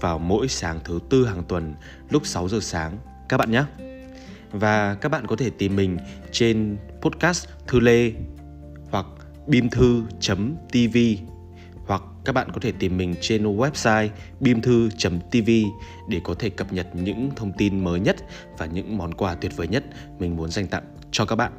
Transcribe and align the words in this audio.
vào 0.00 0.18
mỗi 0.18 0.48
sáng 0.48 0.80
thứ 0.84 0.98
tư 1.10 1.26
hàng 1.26 1.42
tuần 1.48 1.74
lúc 2.10 2.26
6 2.26 2.48
giờ 2.48 2.58
sáng 2.60 2.98
các 3.28 3.36
bạn 3.36 3.50
nhé. 3.50 3.64
Và 4.52 4.94
các 4.94 5.08
bạn 5.08 5.26
có 5.26 5.36
thể 5.36 5.50
tìm 5.50 5.76
mình 5.76 5.98
trên 6.32 6.76
podcast 7.00 7.48
Thư 7.66 7.80
Lê 7.80 8.12
hoặc 8.90 9.06
bimthu.tv 9.46 10.96
hoặc 11.86 12.02
các 12.24 12.32
bạn 12.32 12.52
có 12.52 12.60
thể 12.60 12.72
tìm 12.72 12.96
mình 12.96 13.14
trên 13.20 13.56
website 13.56 14.08
bimthu.tv 14.40 15.50
để 16.08 16.20
có 16.24 16.34
thể 16.34 16.50
cập 16.50 16.72
nhật 16.72 16.86
những 16.94 17.30
thông 17.36 17.52
tin 17.52 17.84
mới 17.84 18.00
nhất 18.00 18.16
và 18.58 18.66
những 18.66 18.98
món 18.98 19.14
quà 19.14 19.34
tuyệt 19.34 19.56
vời 19.56 19.68
nhất 19.68 19.84
mình 20.18 20.36
muốn 20.36 20.50
dành 20.50 20.66
tặng 20.66 20.84
cho 21.10 21.24
các 21.24 21.36
bạn. 21.36 21.52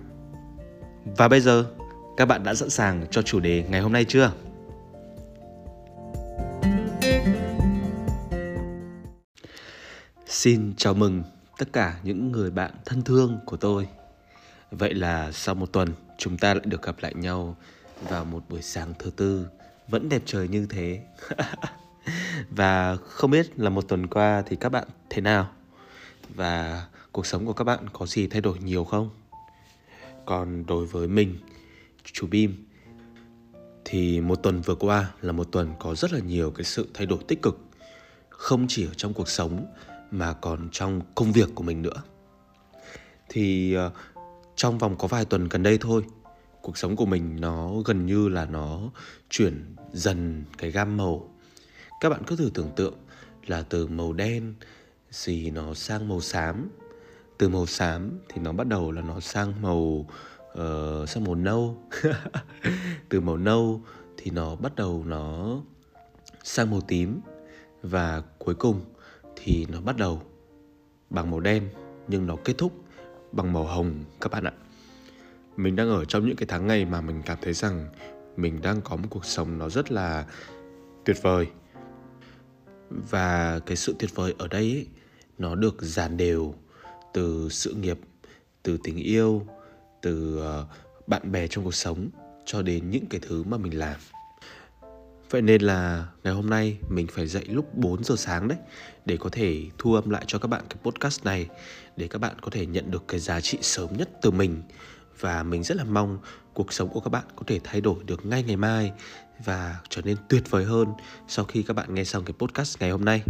Và 1.05 1.27
bây 1.27 1.41
giờ, 1.41 1.65
các 2.17 2.25
bạn 2.25 2.43
đã 2.43 2.53
sẵn 2.53 2.69
sàng 2.69 3.05
cho 3.11 3.21
chủ 3.21 3.39
đề 3.39 3.63
ngày 3.69 3.81
hôm 3.81 3.91
nay 3.91 4.05
chưa? 4.05 4.31
Xin 10.32 10.74
chào 10.77 10.93
mừng 10.93 11.24
tất 11.57 11.74
cả 11.74 11.99
những 12.04 12.32
người 12.32 12.51
bạn 12.51 12.71
thân 12.85 13.01
thương 13.01 13.40
của 13.46 13.57
tôi. 13.57 13.87
Vậy 14.71 14.93
là 14.93 15.32
sau 15.32 15.55
một 15.55 15.71
tuần 15.71 15.90
chúng 16.18 16.38
ta 16.38 16.54
lại 16.54 16.63
được 16.65 16.82
gặp 16.82 16.96
lại 16.99 17.13
nhau 17.15 17.55
vào 18.10 18.26
một 18.26 18.43
buổi 18.49 18.62
sáng 18.62 18.93
thứ 18.99 19.10
tư 19.10 19.48
vẫn 19.88 20.10
đẹp 20.10 20.21
trời 20.26 20.48
như 20.48 20.68
thế. 20.70 21.01
và 22.49 22.96
không 22.96 23.32
biết 23.32 23.60
là 23.60 23.70
một 23.70 23.88
tuần 23.88 24.07
qua 24.07 24.43
thì 24.46 24.55
các 24.55 24.70
bạn 24.70 24.88
thế 25.10 25.21
nào? 25.21 25.51
Và 26.35 26.85
cuộc 27.12 27.26
sống 27.26 27.45
của 27.45 27.54
các 27.54 27.63
bạn 27.63 27.90
có 27.93 28.05
gì 28.05 28.27
thay 28.27 28.41
đổi 28.41 28.60
nhiều 28.60 28.84
không? 28.84 29.10
Còn 30.26 30.66
đối 30.66 30.85
với 30.85 31.07
mình, 31.07 31.38
chú 32.04 32.27
Bim 32.27 32.66
thì 33.85 34.21
một 34.21 34.35
tuần 34.35 34.62
vừa 34.62 34.76
qua 34.76 35.12
là 35.21 35.32
một 35.32 35.48
tuần 35.51 35.73
có 35.79 35.95
rất 35.95 36.13
là 36.13 36.20
nhiều 36.20 36.51
cái 36.51 36.63
sự 36.63 36.88
thay 36.93 37.05
đổi 37.05 37.20
tích 37.27 37.41
cực 37.41 37.60
không 38.29 38.66
chỉ 38.70 38.85
ở 38.85 38.93
trong 38.98 39.13
cuộc 39.13 39.29
sống 39.29 39.66
mà 40.12 40.34
còn 40.34 40.70
trong 40.71 41.01
công 41.15 41.31
việc 41.31 41.49
của 41.55 41.63
mình 41.63 41.81
nữa. 41.81 42.04
Thì 43.29 43.73
ờ, 43.73 43.91
trong 44.55 44.77
vòng 44.77 44.95
có 44.98 45.07
vài 45.07 45.26
tuần 45.26 45.48
gần 45.49 45.63
đây 45.63 45.77
thôi 45.81 46.04
cuộc 46.62 46.77
sống 46.77 46.95
của 46.95 47.05
mình 47.05 47.41
nó 47.41 47.73
gần 47.85 48.05
như 48.05 48.29
là 48.29 48.45
nó 48.45 48.79
chuyển 49.29 49.76
dần 49.91 50.43
cái 50.57 50.71
gam 50.71 50.98
màu. 50.98 51.29
Các 51.99 52.09
bạn 52.09 52.23
cứ 52.27 52.35
thử 52.35 52.51
tưởng 52.54 52.71
tượng 52.76 52.93
là 53.48 53.63
từ 53.70 53.87
màu 53.87 54.13
đen 54.13 54.54
thì 55.26 55.51
nó 55.51 55.73
sang 55.73 56.07
màu 56.07 56.21
xám 56.21 56.70
từ 57.41 57.49
màu 57.49 57.65
xám 57.65 58.20
thì 58.29 58.41
nó 58.41 58.51
bắt 58.51 58.67
đầu 58.67 58.91
là 58.91 59.01
nó 59.01 59.20
sang 59.20 59.62
màu 59.62 60.05
uh, 60.51 61.09
sang 61.09 61.23
màu 61.23 61.35
nâu. 61.35 61.77
Từ 63.09 63.21
màu 63.21 63.37
nâu 63.37 63.82
thì 64.17 64.31
nó 64.31 64.56
bắt 64.56 64.75
đầu 64.75 65.03
nó 65.07 65.57
sang 66.44 66.72
màu 66.72 66.81
tím 66.81 67.19
và 67.81 68.23
cuối 68.38 68.56
cùng 68.56 68.81
thì 69.44 69.66
nó 69.69 69.81
bắt 69.81 69.97
đầu 69.97 70.22
bằng 71.09 71.31
màu 71.31 71.39
đen 71.39 71.69
nhưng 72.07 72.28
nó 72.28 72.35
kết 72.44 72.57
thúc 72.57 72.72
bằng 73.31 73.53
màu 73.53 73.63
hồng 73.63 74.03
các 74.21 74.31
bạn 74.31 74.43
ạ. 74.43 74.53
Mình 75.57 75.75
đang 75.75 75.89
ở 75.89 76.05
trong 76.05 76.25
những 76.25 76.35
cái 76.35 76.45
tháng 76.49 76.67
ngày 76.67 76.85
mà 76.85 77.01
mình 77.01 77.21
cảm 77.25 77.38
thấy 77.41 77.53
rằng 77.53 77.89
mình 78.38 78.61
đang 78.61 78.81
có 78.81 78.95
một 78.95 79.07
cuộc 79.09 79.25
sống 79.25 79.57
nó 79.57 79.69
rất 79.69 79.91
là 79.91 80.25
tuyệt 81.05 81.17
vời. 81.21 81.47
Và 82.89 83.59
cái 83.59 83.75
sự 83.75 83.95
tuyệt 83.99 84.16
vời 84.16 84.33
ở 84.38 84.47
đây 84.47 84.61
ấy, 84.61 84.88
nó 85.38 85.55
được 85.55 85.75
dàn 85.81 86.17
đều 86.17 86.55
từ 87.13 87.49
sự 87.49 87.73
nghiệp 87.73 87.99
từ 88.63 88.77
tình 88.83 88.97
yêu 88.97 89.47
từ 90.01 90.39
ờ, 90.39 90.66
bạn 91.07 91.31
bè 91.31 91.47
trong 91.47 91.63
cuộc 91.63 91.75
sống 91.75 92.09
cho 92.45 92.61
đến 92.61 92.89
những 92.89 93.05
cái 93.09 93.19
thứ 93.23 93.43
mà 93.43 93.57
mình 93.57 93.77
làm. 93.77 93.99
Vậy 95.31 95.41
nên 95.41 95.61
là 95.61 96.07
ngày 96.23 96.33
hôm 96.33 96.49
nay 96.49 96.77
mình 96.89 97.07
phải 97.07 97.27
dậy 97.27 97.45
lúc 97.49 97.75
4 97.75 98.03
giờ 98.03 98.15
sáng 98.15 98.47
đấy 98.47 98.57
để 99.05 99.17
có 99.17 99.29
thể 99.31 99.65
thu 99.77 99.93
âm 99.93 100.09
lại 100.09 100.23
cho 100.27 100.39
các 100.39 100.47
bạn 100.47 100.63
cái 100.69 100.77
podcast 100.83 101.25
này 101.25 101.47
để 101.97 102.07
các 102.07 102.19
bạn 102.19 102.35
có 102.41 102.49
thể 102.51 102.65
nhận 102.65 102.91
được 102.91 103.03
cái 103.07 103.19
giá 103.19 103.41
trị 103.41 103.57
sớm 103.61 103.97
nhất 103.97 104.09
từ 104.21 104.31
mình 104.31 104.61
và 105.19 105.43
mình 105.43 105.63
rất 105.63 105.77
là 105.77 105.83
mong 105.83 106.17
cuộc 106.53 106.73
sống 106.73 106.89
của 106.89 106.99
các 106.99 107.09
bạn 107.09 107.23
có 107.35 107.43
thể 107.47 107.59
thay 107.63 107.81
đổi 107.81 107.95
được 108.05 108.25
ngay 108.25 108.43
ngày 108.43 108.55
mai 108.55 108.91
và 109.45 109.79
trở 109.89 110.01
nên 110.01 110.17
tuyệt 110.29 110.43
vời 110.49 110.65
hơn 110.65 110.87
sau 111.27 111.45
khi 111.45 111.63
các 111.63 111.73
bạn 111.73 111.93
nghe 111.93 112.03
xong 112.03 112.25
cái 112.25 112.33
podcast 112.39 112.79
ngày 112.79 112.91
hôm 112.91 113.05
nay. 113.05 113.23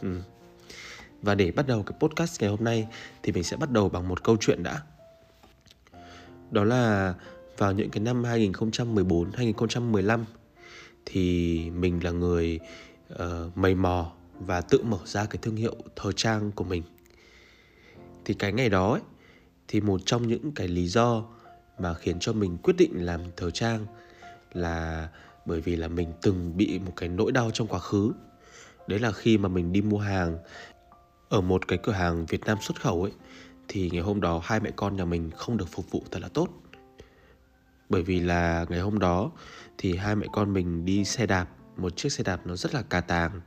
Ừ. 0.00 0.20
Và 1.22 1.34
để 1.34 1.50
bắt 1.50 1.66
đầu 1.66 1.82
cái 1.82 1.98
podcast 2.00 2.40
ngày 2.40 2.50
hôm 2.50 2.64
nay 2.64 2.86
thì 3.22 3.32
mình 3.32 3.44
sẽ 3.44 3.56
bắt 3.56 3.70
đầu 3.70 3.88
bằng 3.88 4.08
một 4.08 4.24
câu 4.24 4.36
chuyện 4.40 4.62
đã. 4.62 4.80
Đó 6.50 6.64
là 6.64 7.14
vào 7.58 7.72
những 7.72 7.90
cái 7.90 8.02
năm 8.02 8.24
2014, 8.24 9.32
2015 9.32 10.24
thì 11.06 11.70
mình 11.70 12.04
là 12.04 12.10
người 12.10 12.60
uh, 13.14 13.18
mày 13.56 13.74
mò 13.74 14.12
và 14.40 14.60
tự 14.60 14.82
mở 14.82 14.98
ra 15.04 15.24
cái 15.24 15.38
thương 15.42 15.56
hiệu 15.56 15.76
thời 15.96 16.12
trang 16.12 16.52
của 16.52 16.64
mình. 16.64 16.82
Thì 18.24 18.34
cái 18.34 18.52
ngày 18.52 18.68
đó 18.68 18.92
ấy, 18.92 19.02
thì 19.68 19.80
một 19.80 20.00
trong 20.06 20.28
những 20.28 20.52
cái 20.52 20.68
lý 20.68 20.86
do 20.86 21.24
mà 21.78 21.94
khiến 21.94 22.16
cho 22.20 22.32
mình 22.32 22.56
quyết 22.62 22.74
định 22.78 23.06
làm 23.06 23.20
thời 23.36 23.50
trang 23.50 23.86
là 24.52 25.08
bởi 25.46 25.60
vì 25.60 25.76
là 25.76 25.88
mình 25.88 26.12
từng 26.22 26.56
bị 26.56 26.78
một 26.78 26.92
cái 26.96 27.08
nỗi 27.08 27.32
đau 27.32 27.50
trong 27.50 27.66
quá 27.66 27.78
khứ. 27.78 28.12
Đấy 28.86 28.98
là 28.98 29.12
khi 29.12 29.38
mà 29.38 29.48
mình 29.48 29.72
đi 29.72 29.82
mua 29.82 29.98
hàng 29.98 30.38
ở 31.28 31.40
một 31.40 31.68
cái 31.68 31.78
cửa 31.82 31.92
hàng 31.92 32.26
Việt 32.26 32.40
Nam 32.44 32.58
xuất 32.60 32.80
khẩu 32.80 33.02
ấy 33.02 33.12
thì 33.68 33.90
ngày 33.90 34.02
hôm 34.02 34.20
đó 34.20 34.40
hai 34.44 34.60
mẹ 34.60 34.70
con 34.76 34.96
nhà 34.96 35.04
mình 35.04 35.30
không 35.30 35.56
được 35.56 35.68
phục 35.68 35.90
vụ 35.90 36.02
thật 36.10 36.22
là 36.22 36.28
tốt. 36.28 36.48
Bởi 37.88 38.02
vì 38.02 38.20
là 38.20 38.66
ngày 38.68 38.80
hôm 38.80 38.98
đó 38.98 39.30
thì 39.78 39.96
hai 39.96 40.16
mẹ 40.16 40.26
con 40.32 40.52
mình 40.52 40.84
đi 40.84 41.04
xe 41.04 41.26
đạp. 41.26 41.48
Một 41.76 41.96
chiếc 41.96 42.12
xe 42.12 42.24
đạp 42.24 42.40
nó 42.44 42.56
rất 42.56 42.74
là 42.74 42.82
cà 42.82 43.00
tàng. 43.00 43.40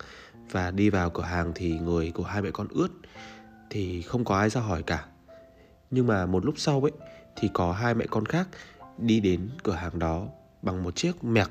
Và 0.52 0.72
đi 0.72 0.90
vào 0.90 1.10
cửa 1.10 1.24
hàng 1.24 1.52
thì 1.56 1.80
người 1.80 2.12
của 2.12 2.24
hai 2.24 2.42
mẹ 2.42 2.52
con 2.52 2.68
ướt, 2.70 2.88
thì 3.70 4.02
không 4.02 4.26
có 4.26 4.38
ai 4.38 4.50
ra 4.50 4.62
hỏi 4.62 4.84
cả. 4.84 5.06
Nhưng 5.92 6.08
mà 6.08 6.26
một 6.26 6.46
lúc 6.46 6.56
sau 6.58 6.82
ấy, 6.82 6.92
thì 7.36 7.50
có 7.54 7.72
hai 7.72 7.96
mẹ 7.96 8.06
con 8.10 8.26
khác 8.26 8.48
đi 8.98 9.20
đến 9.20 9.50
cửa 9.64 9.74
hàng 9.74 10.00
đó 10.00 10.28
bằng 10.62 10.84
một 10.84 10.96
chiếc 10.96 11.24
mẹc. 11.24 11.50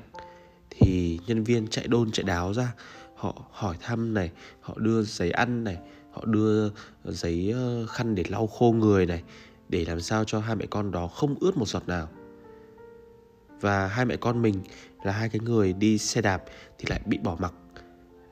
Thì 0.69 1.19
nhân 1.27 1.43
viên 1.43 1.67
chạy 1.67 1.87
đôn, 1.87 2.11
chạy 2.11 2.23
đáo 2.23 2.53
ra. 2.53 2.73
Họ 3.15 3.41
hỏi 3.51 3.75
thăm 3.81 4.13
này, 4.13 4.31
họ 4.61 4.73
đưa 4.77 5.03
giấy 5.03 5.31
ăn 5.31 5.63
này, 5.63 5.77
họ 6.11 6.25
đưa 6.25 6.69
giấy 7.05 7.51
ờ, 7.51 7.85
khăn 7.87 8.15
để 8.15 8.23
lau 8.29 8.47
khô 8.47 8.71
người 8.71 9.05
này, 9.05 9.23
để 9.69 9.85
làm 9.85 10.01
sao 10.01 10.23
cho 10.23 10.39
hai 10.39 10.55
mẹ 10.55 10.65
con 10.69 10.91
đó 10.91 11.07
không 11.07 11.35
ướt 11.39 11.57
một 11.57 11.67
giọt 11.67 11.87
nào 11.87 12.09
và 13.61 13.87
hai 13.87 14.05
mẹ 14.05 14.15
con 14.17 14.41
mình 14.41 14.55
là 15.03 15.11
hai 15.11 15.29
cái 15.29 15.39
người 15.39 15.73
đi 15.73 15.97
xe 15.97 16.21
đạp 16.21 16.43
thì 16.77 16.85
lại 16.89 17.01
bị 17.05 17.17
bỏ 17.17 17.37
mặc. 17.39 17.53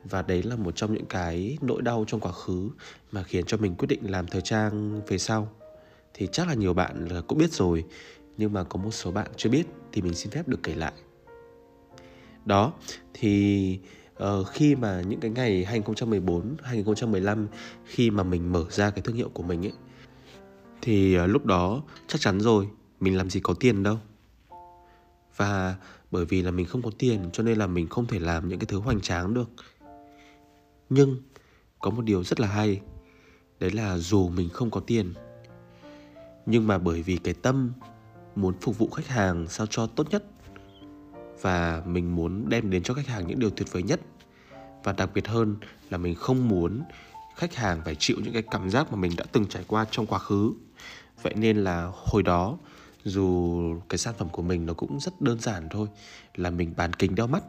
Và 0.04 0.22
đấy 0.22 0.42
là 0.42 0.56
một 0.56 0.76
trong 0.76 0.94
những 0.94 1.06
cái 1.06 1.58
nỗi 1.60 1.82
đau 1.82 2.04
trong 2.08 2.20
quá 2.20 2.32
khứ 2.32 2.70
mà 3.12 3.22
khiến 3.22 3.44
cho 3.46 3.56
mình 3.56 3.74
quyết 3.74 3.88
định 3.88 4.10
làm 4.10 4.26
thời 4.26 4.40
trang 4.40 5.00
về 5.06 5.18
sau. 5.18 5.48
Thì 6.14 6.28
chắc 6.32 6.48
là 6.48 6.54
nhiều 6.54 6.74
bạn 6.74 7.08
là 7.08 7.20
cũng 7.20 7.38
biết 7.38 7.52
rồi 7.52 7.84
nhưng 8.36 8.52
mà 8.52 8.64
có 8.64 8.80
một 8.80 8.90
số 8.90 9.10
bạn 9.10 9.26
chưa 9.36 9.50
biết 9.50 9.66
thì 9.92 10.02
mình 10.02 10.14
xin 10.14 10.30
phép 10.30 10.48
được 10.48 10.62
kể 10.62 10.74
lại. 10.74 10.92
Đó 12.44 12.72
thì 13.14 13.78
uh, 14.22 14.46
khi 14.52 14.74
mà 14.74 15.02
những 15.08 15.20
cái 15.20 15.30
ngày 15.30 15.64
2014 15.64 16.56
2015 16.62 17.48
khi 17.84 18.10
mà 18.10 18.22
mình 18.22 18.52
mở 18.52 18.64
ra 18.70 18.90
cái 18.90 19.02
thương 19.02 19.16
hiệu 19.16 19.28
của 19.28 19.42
mình 19.42 19.66
ấy 19.66 19.72
thì 20.82 21.20
uh, 21.20 21.30
lúc 21.30 21.46
đó 21.46 21.82
chắc 22.06 22.20
chắn 22.20 22.40
rồi 22.40 22.68
mình 23.00 23.16
làm 23.16 23.30
gì 23.30 23.40
có 23.40 23.54
tiền 23.60 23.82
đâu 23.82 23.98
và 25.38 25.76
bởi 26.10 26.24
vì 26.24 26.42
là 26.42 26.50
mình 26.50 26.66
không 26.66 26.82
có 26.82 26.90
tiền, 26.98 27.30
cho 27.32 27.42
nên 27.42 27.58
là 27.58 27.66
mình 27.66 27.88
không 27.88 28.06
thể 28.06 28.18
làm 28.18 28.48
những 28.48 28.58
cái 28.58 28.66
thứ 28.66 28.78
hoành 28.78 29.00
tráng 29.00 29.34
được. 29.34 29.50
Nhưng 30.90 31.22
có 31.78 31.90
một 31.90 32.02
điều 32.02 32.24
rất 32.24 32.40
là 32.40 32.48
hay, 32.48 32.80
đấy 33.60 33.70
là 33.70 33.98
dù 33.98 34.28
mình 34.28 34.48
không 34.48 34.70
có 34.70 34.80
tiền, 34.80 35.14
nhưng 36.46 36.66
mà 36.66 36.78
bởi 36.78 37.02
vì 37.02 37.16
cái 37.16 37.34
tâm 37.34 37.72
muốn 38.36 38.54
phục 38.60 38.78
vụ 38.78 38.90
khách 38.90 39.06
hàng 39.06 39.46
sao 39.48 39.66
cho 39.66 39.86
tốt 39.86 40.10
nhất 40.10 40.24
và 41.40 41.82
mình 41.86 42.16
muốn 42.16 42.48
đem 42.48 42.70
đến 42.70 42.82
cho 42.82 42.94
khách 42.94 43.06
hàng 43.06 43.26
những 43.26 43.38
điều 43.38 43.50
tuyệt 43.50 43.72
vời 43.72 43.82
nhất 43.82 44.00
và 44.84 44.92
đặc 44.92 45.10
biệt 45.14 45.28
hơn 45.28 45.56
là 45.90 45.98
mình 45.98 46.14
không 46.14 46.48
muốn 46.48 46.82
khách 47.36 47.54
hàng 47.54 47.82
phải 47.84 47.94
chịu 47.94 48.16
những 48.24 48.32
cái 48.32 48.42
cảm 48.50 48.70
giác 48.70 48.92
mà 48.92 48.98
mình 48.98 49.12
đã 49.16 49.24
từng 49.32 49.46
trải 49.46 49.64
qua 49.68 49.86
trong 49.90 50.06
quá 50.06 50.18
khứ. 50.18 50.52
Vậy 51.22 51.34
nên 51.34 51.56
là 51.56 51.92
hồi 51.94 52.22
đó 52.22 52.58
dù 53.08 53.60
cái 53.88 53.98
sản 53.98 54.14
phẩm 54.18 54.28
của 54.28 54.42
mình 54.42 54.66
nó 54.66 54.74
cũng 54.74 55.00
rất 55.00 55.20
đơn 55.20 55.40
giản 55.40 55.68
thôi, 55.70 55.88
là 56.34 56.50
mình 56.50 56.74
bán 56.76 56.92
kính 56.92 57.14
đeo 57.14 57.26
mắt. 57.26 57.44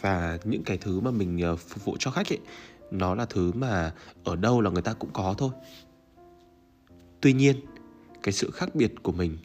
Và 0.00 0.38
những 0.44 0.62
cái 0.62 0.78
thứ 0.78 1.00
mà 1.00 1.10
mình 1.10 1.40
ờ, 1.40 1.56
phục 1.56 1.84
vụ 1.84 1.96
cho 1.98 2.10
khách 2.10 2.32
ấy, 2.32 2.38
nó 2.90 3.14
là 3.14 3.26
thứ 3.26 3.52
mà 3.52 3.92
ở 4.24 4.36
đâu 4.36 4.60
là 4.60 4.70
người 4.70 4.82
ta 4.82 4.92
cũng 4.92 5.10
có 5.12 5.34
thôi. 5.38 5.50
Tuy 7.20 7.32
nhiên, 7.32 7.56
cái 8.22 8.32
sự 8.32 8.50
khác 8.50 8.74
biệt 8.74 8.94
của 9.02 9.12
mình, 9.12 9.38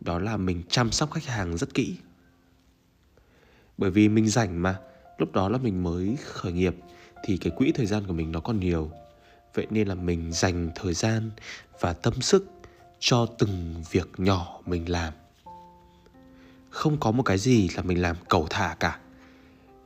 đó 0.00 0.18
là 0.18 0.36
mình 0.36 0.62
chăm 0.68 0.90
sóc 0.90 1.10
khách 1.12 1.24
hàng 1.24 1.56
rất 1.56 1.74
kỹ. 1.74 1.96
Bởi 3.78 3.90
vì 3.90 4.08
mình 4.08 4.28
rảnh 4.28 4.62
mà, 4.62 4.78
lúc 5.18 5.32
đó 5.32 5.48
là 5.48 5.58
mình 5.58 5.82
mới 5.82 6.16
khởi 6.24 6.52
nghiệp, 6.52 6.76
thì 7.24 7.36
cái 7.36 7.52
quỹ 7.56 7.72
thời 7.72 7.86
gian 7.86 8.06
của 8.06 8.12
mình 8.12 8.32
nó 8.32 8.40
còn 8.40 8.60
nhiều. 8.60 8.90
Vậy 9.54 9.66
nên 9.70 9.88
là 9.88 9.94
mình 9.94 10.32
dành 10.32 10.70
thời 10.74 10.94
gian 10.94 11.30
và 11.80 11.92
tâm 11.92 12.20
sức 12.20 12.46
cho 13.00 13.26
từng 13.38 13.82
việc 13.90 14.08
nhỏ 14.18 14.60
mình 14.66 14.90
làm. 14.90 15.12
Không 16.70 16.96
có 17.00 17.10
một 17.10 17.22
cái 17.22 17.38
gì 17.38 17.68
là 17.68 17.82
mình 17.82 18.02
làm 18.02 18.16
cầu 18.28 18.46
thả 18.50 18.76
cả. 18.80 18.98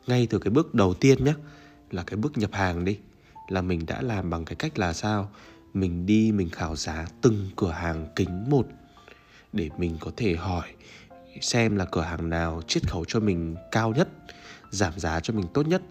Ngay 0.06 0.26
từ 0.30 0.38
cái 0.38 0.50
bước 0.50 0.74
đầu 0.74 0.94
tiên 0.94 1.24
nhé 1.24 1.34
là 1.90 2.02
cái 2.02 2.16
bước 2.16 2.38
nhập 2.38 2.50
hàng 2.52 2.84
đi 2.84 2.98
là 3.48 3.62
mình 3.62 3.86
đã 3.86 4.02
làm 4.02 4.30
bằng 4.30 4.44
cái 4.44 4.56
cách 4.56 4.78
là 4.78 4.92
sao? 4.92 5.30
Mình 5.74 6.06
đi 6.06 6.32
mình 6.32 6.50
khảo 6.50 6.76
giá 6.76 7.06
từng 7.20 7.50
cửa 7.56 7.70
hàng 7.70 8.06
kính 8.16 8.50
một 8.50 8.66
để 9.52 9.70
mình 9.78 9.96
có 10.00 10.10
thể 10.16 10.36
hỏi 10.36 10.74
xem 11.40 11.76
là 11.76 11.84
cửa 11.84 12.02
hàng 12.02 12.30
nào 12.30 12.62
chiết 12.68 12.90
khấu 12.90 13.04
cho 13.08 13.20
mình 13.20 13.56
cao 13.70 13.92
nhất 13.92 14.08
giảm 14.70 14.92
giá 14.98 15.20
cho 15.20 15.34
mình 15.34 15.46
tốt 15.54 15.66
nhất 15.66 15.82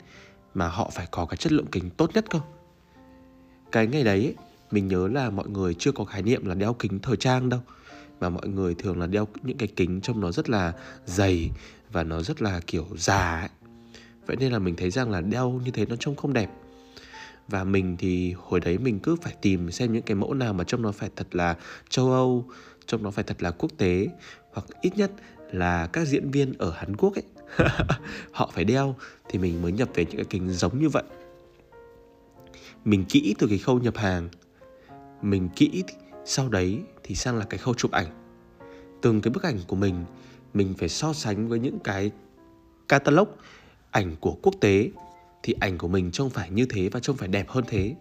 mà 0.54 0.68
họ 0.68 0.90
phải 0.94 1.08
có 1.12 1.26
cái 1.26 1.38
chất 1.38 1.52
lượng 1.52 1.68
kính 1.72 1.90
tốt 1.90 2.12
nhất 2.14 2.26
cơ. 2.30 2.40
Cái 3.72 3.88
ngày 3.88 4.04
đấy 4.04 4.26
ấy, 4.26 4.36
mình 4.74 4.88
nhớ 4.88 5.08
là 5.08 5.30
mọi 5.30 5.50
người 5.50 5.74
chưa 5.74 5.92
có 5.92 6.06
khái 6.06 6.22
niệm 6.22 6.46
là 6.46 6.56
đeo 6.56 6.74
kính 6.74 7.00
thời 7.00 7.18
trang 7.18 7.50
đâu. 7.50 7.60
Mà 8.20 8.30
mọi 8.30 8.48
người 8.48 8.76
thường 8.76 9.00
là 9.00 9.08
đeo 9.08 9.28
những 9.44 9.58
cái 9.58 9.68
kính 9.76 10.02
trông 10.02 10.20
nó 10.20 10.32
rất 10.32 10.50
là 10.50 10.74
dày 11.06 11.52
và 11.92 12.04
nó 12.04 12.22
rất 12.22 12.42
là, 12.42 12.60
kiểu, 12.68 12.88
già 12.98 13.40
ấy. 13.40 13.50
vậy 14.26 14.36
nên 14.40 14.52
là 14.52 14.60
mình 14.60 14.76
thấy 14.76 14.92
rằng 14.92 15.12
là 15.12 15.22
đeo 15.22 15.62
như 15.66 15.72
thế 15.72 15.86
nó 15.86 15.96
trông 15.96 16.16
không 16.16 16.34
đẹp. 16.34 16.50
Và 17.48 17.64
mình 17.64 17.98
thì 18.00 18.34
hồi 18.38 18.60
đấy 18.60 18.78
mình 18.78 19.00
cứ 19.00 19.16
phải 19.16 19.36
tìm 19.42 19.72
xem 19.72 19.94
những 19.94 20.02
cái 20.02 20.16
mẫu 20.16 20.34
nào 20.34 20.54
mà 20.54 20.64
trông 20.64 20.82
nó 20.82 20.92
phải 20.92 21.10
thật 21.16 21.36
là 21.36 21.56
châu 21.90 22.12
âu, 22.12 22.46
trông 22.86 23.04
nó 23.04 23.12
phải 23.12 23.24
thật 23.24 23.44
là 23.44 23.52
quốc 23.52 23.72
tế, 23.78 24.08
hoặc 24.54 24.66
ít 24.82 24.98
nhất 24.98 25.12
là 25.52 25.88
các 25.88 26.08
diễn 26.08 26.32
viên 26.32 26.54
ở 26.58 26.72
hàn 26.72 26.96
quốc 26.96 27.14
ấy. 27.16 27.24
Họ 28.32 28.52
phải 28.54 28.64
đeo 28.64 28.96
thì 29.30 29.40
mình 29.40 29.62
mới 29.62 29.72
nhập 29.72 29.90
về 29.94 30.06
những 30.06 30.16
cái 30.16 30.26
kính 30.30 30.50
giống 30.50 30.80
như 30.80 30.90
vậy. 30.90 31.04
Mình 32.86 33.06
kỹ 33.10 33.36
từ 33.40 33.48
cái 33.48 33.58
khâu 33.58 33.80
nhập 33.80 33.98
hàng 33.98 34.30
mình 35.24 35.50
kỹ 35.56 35.84
sau 36.26 36.50
đấy 36.50 36.82
thì 37.04 37.16
sang 37.16 37.38
là 37.38 37.46
cái 37.46 37.58
khâu 37.58 37.74
chụp 37.74 37.92
ảnh. 37.92 38.08
Từng 39.02 39.22
cái 39.22 39.32
bức 39.32 39.44
ảnh 39.44 39.60
của 39.68 39.76
mình 39.76 40.06
mình 40.54 40.74
phải 40.78 40.90
so 40.90 41.14
sánh 41.14 41.48
với 41.48 41.60
những 41.60 41.80
cái 41.80 42.12
catalog 42.88 43.28
ảnh 43.92 44.16
của 44.20 44.38
quốc 44.42 44.54
tế 44.62 44.90
thì 45.44 45.56
ảnh 45.60 45.78
của 45.78 45.88
mình 45.88 46.12
trông 46.12 46.30
phải 46.30 46.50
như 46.50 46.66
thế 46.70 46.90
và 46.90 47.00
trông 47.00 47.18
phải 47.18 47.28
đẹp 47.28 47.50
hơn 47.50 47.64
thế. 47.68 47.96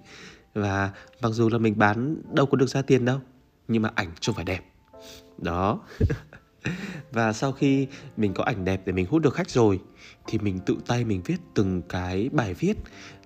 Và 0.54 0.92
mặc 1.22 1.28
dù 1.28 1.48
là 1.48 1.58
mình 1.58 1.78
bán 1.78 2.16
đâu 2.34 2.46
có 2.46 2.56
được 2.56 2.68
ra 2.68 2.82
tiền 2.82 3.04
đâu, 3.04 3.20
nhưng 3.68 3.82
mà 3.82 3.90
ảnh 3.94 4.10
trông 4.20 4.34
phải 4.34 4.44
đẹp. 4.44 4.64
Đó. 5.38 5.80
Và 7.12 7.32
sau 7.32 7.52
khi 7.52 7.86
mình 8.16 8.34
có 8.34 8.44
ảnh 8.44 8.64
đẹp 8.64 8.82
để 8.84 8.92
mình 8.92 9.06
hút 9.10 9.22
được 9.22 9.34
khách 9.34 9.50
rồi, 9.50 9.80
thì 10.26 10.38
mình 10.38 10.58
tự 10.66 10.76
tay 10.86 11.04
mình 11.04 11.22
viết 11.24 11.36
từng 11.54 11.82
cái 11.88 12.28
bài 12.32 12.54
viết, 12.54 12.74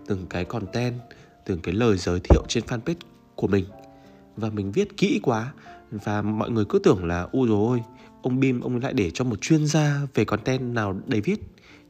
từng 0.06 0.26
cái 0.30 0.44
content, 0.44 0.94
từng 1.46 1.60
cái 1.60 1.74
lời 1.74 1.96
giới 1.96 2.20
thiệu 2.24 2.42
trên 2.48 2.64
fanpage 2.64 2.94
của 3.34 3.46
mình 3.46 3.64
và 4.36 4.50
mình 4.50 4.72
viết 4.72 4.96
kỹ 4.96 5.20
quá. 5.22 5.52
Và 5.90 6.22
mọi 6.22 6.50
người 6.50 6.64
cứ 6.68 6.78
tưởng 6.78 7.04
là 7.04 7.28
u 7.32 7.46
rồi 7.46 7.82
ông 8.22 8.40
Bim 8.40 8.60
ông 8.60 8.80
lại 8.80 8.92
để 8.92 9.10
cho 9.10 9.24
một 9.24 9.40
chuyên 9.40 9.66
gia 9.66 10.00
về 10.14 10.24
content 10.24 10.74
nào 10.74 11.00
đấy 11.06 11.20
viết. 11.20 11.40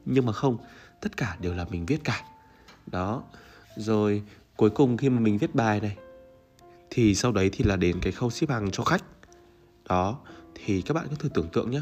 Nhưng 0.05 0.25
mà 0.25 0.31
không 0.31 0.57
tất 1.01 1.17
cả 1.17 1.37
đều 1.41 1.53
là 1.53 1.65
mình 1.69 1.85
viết 1.85 2.03
cả. 2.03 2.23
Đó. 2.87 3.23
Rồi 3.75 4.23
cuối 4.55 4.69
cùng 4.69 4.97
khi 4.97 5.09
mà 5.09 5.19
mình 5.19 5.37
viết 5.37 5.55
bài 5.55 5.81
này 5.81 5.97
thì 6.89 7.15
sau 7.15 7.31
đấy 7.31 7.49
thì 7.53 7.63
là 7.63 7.75
đến 7.75 7.99
cái 8.01 8.11
khâu 8.11 8.29
ship 8.29 8.49
hàng 8.49 8.71
cho 8.71 8.83
khách. 8.83 9.03
Đó. 9.89 10.19
Thì 10.55 10.81
các 10.81 10.93
bạn 10.93 11.07
cứ 11.09 11.15
thử 11.15 11.29
tưởng 11.29 11.49
tượng 11.53 11.71
nhé 11.71 11.81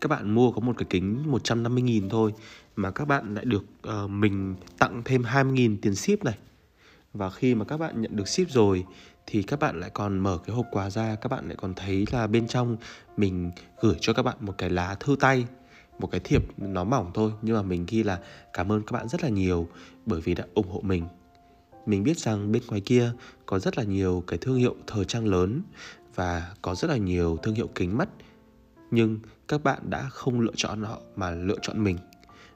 các 0.00 0.08
bạn 0.08 0.34
mua 0.34 0.52
có 0.52 0.60
một 0.60 0.72
cái 0.78 0.86
kính 0.90 1.24
150.000 1.26 2.08
thôi 2.08 2.34
mà 2.76 2.90
các 2.90 3.04
bạn 3.04 3.34
lại 3.34 3.44
được 3.44 3.64
uh, 3.88 4.10
mình 4.10 4.56
tặng 4.78 5.02
thêm 5.04 5.22
20.000 5.22 5.76
tiền 5.82 5.94
ship 5.94 6.24
này. 6.24 6.38
Và 7.12 7.30
khi 7.30 7.54
mà 7.54 7.64
các 7.64 7.76
bạn 7.76 8.00
nhận 8.00 8.16
được 8.16 8.28
ship 8.28 8.50
rồi 8.50 8.84
thì 9.26 9.42
các 9.42 9.58
bạn 9.58 9.80
lại 9.80 9.90
còn 9.90 10.18
mở 10.18 10.38
cái 10.46 10.56
hộp 10.56 10.66
quà 10.70 10.90
ra, 10.90 11.16
các 11.20 11.28
bạn 11.28 11.46
lại 11.46 11.56
còn 11.56 11.74
thấy 11.74 12.04
là 12.12 12.26
bên 12.26 12.46
trong 12.46 12.76
mình 13.16 13.50
gửi 13.80 13.96
cho 14.00 14.12
các 14.12 14.22
bạn 14.22 14.36
một 14.40 14.54
cái 14.58 14.70
lá 14.70 14.94
thư 15.00 15.16
tay, 15.20 15.46
một 15.98 16.06
cái 16.06 16.20
thiệp 16.24 16.42
nó 16.58 16.84
mỏng 16.84 17.10
thôi, 17.14 17.32
nhưng 17.42 17.56
mà 17.56 17.62
mình 17.62 17.84
ghi 17.88 18.02
là 18.02 18.18
cảm 18.52 18.72
ơn 18.72 18.82
các 18.82 18.92
bạn 18.92 19.08
rất 19.08 19.22
là 19.22 19.28
nhiều 19.28 19.68
bởi 20.06 20.20
vì 20.20 20.34
đã 20.34 20.44
ủng 20.54 20.68
hộ 20.68 20.80
mình. 20.80 21.04
Mình 21.86 22.02
biết 22.02 22.18
rằng 22.18 22.52
bên 22.52 22.62
ngoài 22.68 22.80
kia 22.80 23.12
có 23.46 23.58
rất 23.58 23.78
là 23.78 23.84
nhiều 23.84 24.24
cái 24.26 24.38
thương 24.38 24.56
hiệu 24.56 24.76
thời 24.86 25.04
trang 25.04 25.26
lớn 25.26 25.62
và 26.14 26.54
có 26.62 26.74
rất 26.74 26.90
là 26.90 26.96
nhiều 26.96 27.38
thương 27.42 27.54
hiệu 27.54 27.68
kính 27.74 27.98
mắt, 27.98 28.08
nhưng 28.90 29.18
các 29.48 29.64
bạn 29.64 29.78
đã 29.90 30.08
không 30.08 30.40
lựa 30.40 30.54
chọn 30.56 30.82
họ 30.82 31.00
mà 31.16 31.30
lựa 31.30 31.58
chọn 31.62 31.84
mình. 31.84 31.98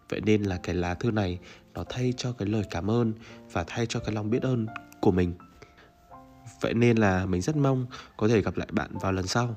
Vậy 0.09 0.21
nên 0.21 0.43
là 0.43 0.61
cái 0.63 0.75
lá 0.75 0.95
thư 0.95 1.11
này 1.11 1.39
nó 1.75 1.85
thay 1.89 2.15
cho 2.17 2.33
cái 2.33 2.49
lời 2.49 2.63
cảm 2.71 2.91
ơn 2.91 3.13
và 3.53 3.65
thay 3.67 3.87
cho 3.87 4.01
cái 4.01 4.15
lòng 4.15 4.31
biết 4.31 4.43
ơn 4.43 4.67
của 5.01 5.11
mình 5.11 5.33
vậy 6.61 6.75
nên 6.75 6.97
là 6.97 7.27
mình 7.27 7.41
rất 7.41 7.57
mong 7.57 7.87
có 8.17 8.29
thể 8.29 8.43
gặp 8.43 8.57
lại 8.57 8.69
bạn 8.73 8.91
vào 9.01 9.13
lần 9.13 9.27
sau 9.27 9.57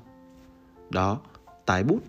đó 0.90 1.20
tái 1.66 1.84
bút 1.84 2.00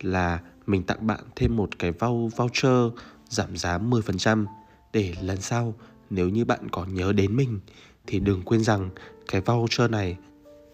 là 0.00 0.40
mình 0.66 0.82
tặng 0.82 1.06
bạn 1.06 1.20
thêm 1.36 1.56
một 1.56 1.78
cái 1.78 1.92
voucher 2.36 2.92
giảm 3.28 3.56
giá 3.56 3.78
10% 3.78 4.46
để 4.92 5.14
lần 5.20 5.40
sau 5.40 5.74
nếu 6.10 6.28
như 6.28 6.44
bạn 6.44 6.68
có 6.70 6.84
nhớ 6.84 7.12
đến 7.12 7.36
mình 7.36 7.60
thì 8.06 8.20
đừng 8.20 8.42
quên 8.42 8.64
rằng 8.64 8.90
cái 9.28 9.40
voucher 9.40 9.90
này 9.90 10.16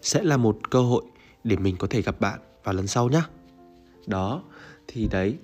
sẽ 0.01 0.23
là 0.23 0.37
một 0.37 0.59
cơ 0.69 0.81
hội 0.81 1.03
để 1.43 1.55
mình 1.55 1.75
có 1.77 1.87
thể 1.89 2.01
gặp 2.01 2.19
bạn 2.19 2.39
vào 2.63 2.73
lần 2.73 2.87
sau 2.87 3.09
nhé. 3.09 3.21
Đó, 4.07 4.43
thì 4.87 5.07
đấy, 5.07 5.37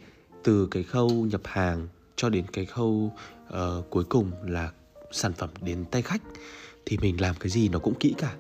từ 0.44 0.67
cái 0.71 0.83
khâu 0.83 1.09
nhập 1.09 1.41
hàng 1.44 1.88
cho 2.15 2.29
đến 2.29 2.45
cái 2.53 2.65
khâu 2.65 3.12
uh, 3.47 3.89
cuối 3.89 4.03
cùng 4.03 4.31
là 4.44 4.71
sản 5.12 5.33
phẩm 5.33 5.50
đến 5.62 5.85
tay 5.91 6.01
khách 6.01 6.21
thì 6.85 6.97
mình 6.97 7.21
làm 7.21 7.35
cái 7.39 7.49
gì 7.49 7.69
nó 7.69 7.79
cũng 7.79 7.95
kỹ 7.99 8.15
cả. 8.17 8.35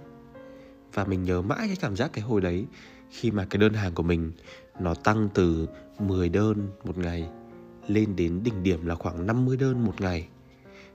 Và 0.93 1.05
mình 1.05 1.23
nhớ 1.23 1.41
mãi 1.41 1.67
cái 1.67 1.75
cảm 1.81 1.95
giác 1.95 2.09
cái 2.13 2.23
hồi 2.23 2.41
đấy, 2.41 2.65
khi 3.09 3.31
mà 3.31 3.45
cái 3.49 3.57
đơn 3.57 3.73
hàng 3.73 3.93
của 3.93 4.03
mình 4.03 4.31
nó 4.79 4.93
tăng 4.93 5.29
từ 5.33 5.67
10 5.99 6.29
đơn 6.29 6.69
một 6.83 6.97
ngày 6.97 7.29
lên 7.87 8.15
đến 8.15 8.43
đỉnh 8.43 8.63
điểm 8.63 8.85
là 8.85 8.95
khoảng 8.95 9.25
50 9.25 9.57
đơn 9.57 9.85
một 9.85 10.01
ngày. 10.01 10.27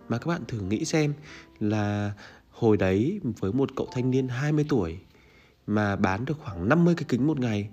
Mà 0.09 0.19
các 0.19 0.27
bạn 0.27 0.41
thử 0.49 0.61
nghĩ 0.61 0.85
xem 0.85 1.15
là 1.61 2.13
hồi 2.51 2.77
đấy 2.77 3.21
với 3.41 3.53
một 3.53 3.71
cậu 3.77 3.89
thanh 3.93 4.11
niên 4.11 4.29
20 4.29 4.67
tuổi 4.69 4.99
mà 5.67 5.97
bán 5.97 6.25
được 6.25 6.39
khoảng 6.45 6.69
50 6.69 6.95
cái 6.95 7.05
kính 7.09 7.27
một 7.27 7.41
ngày 7.41 7.69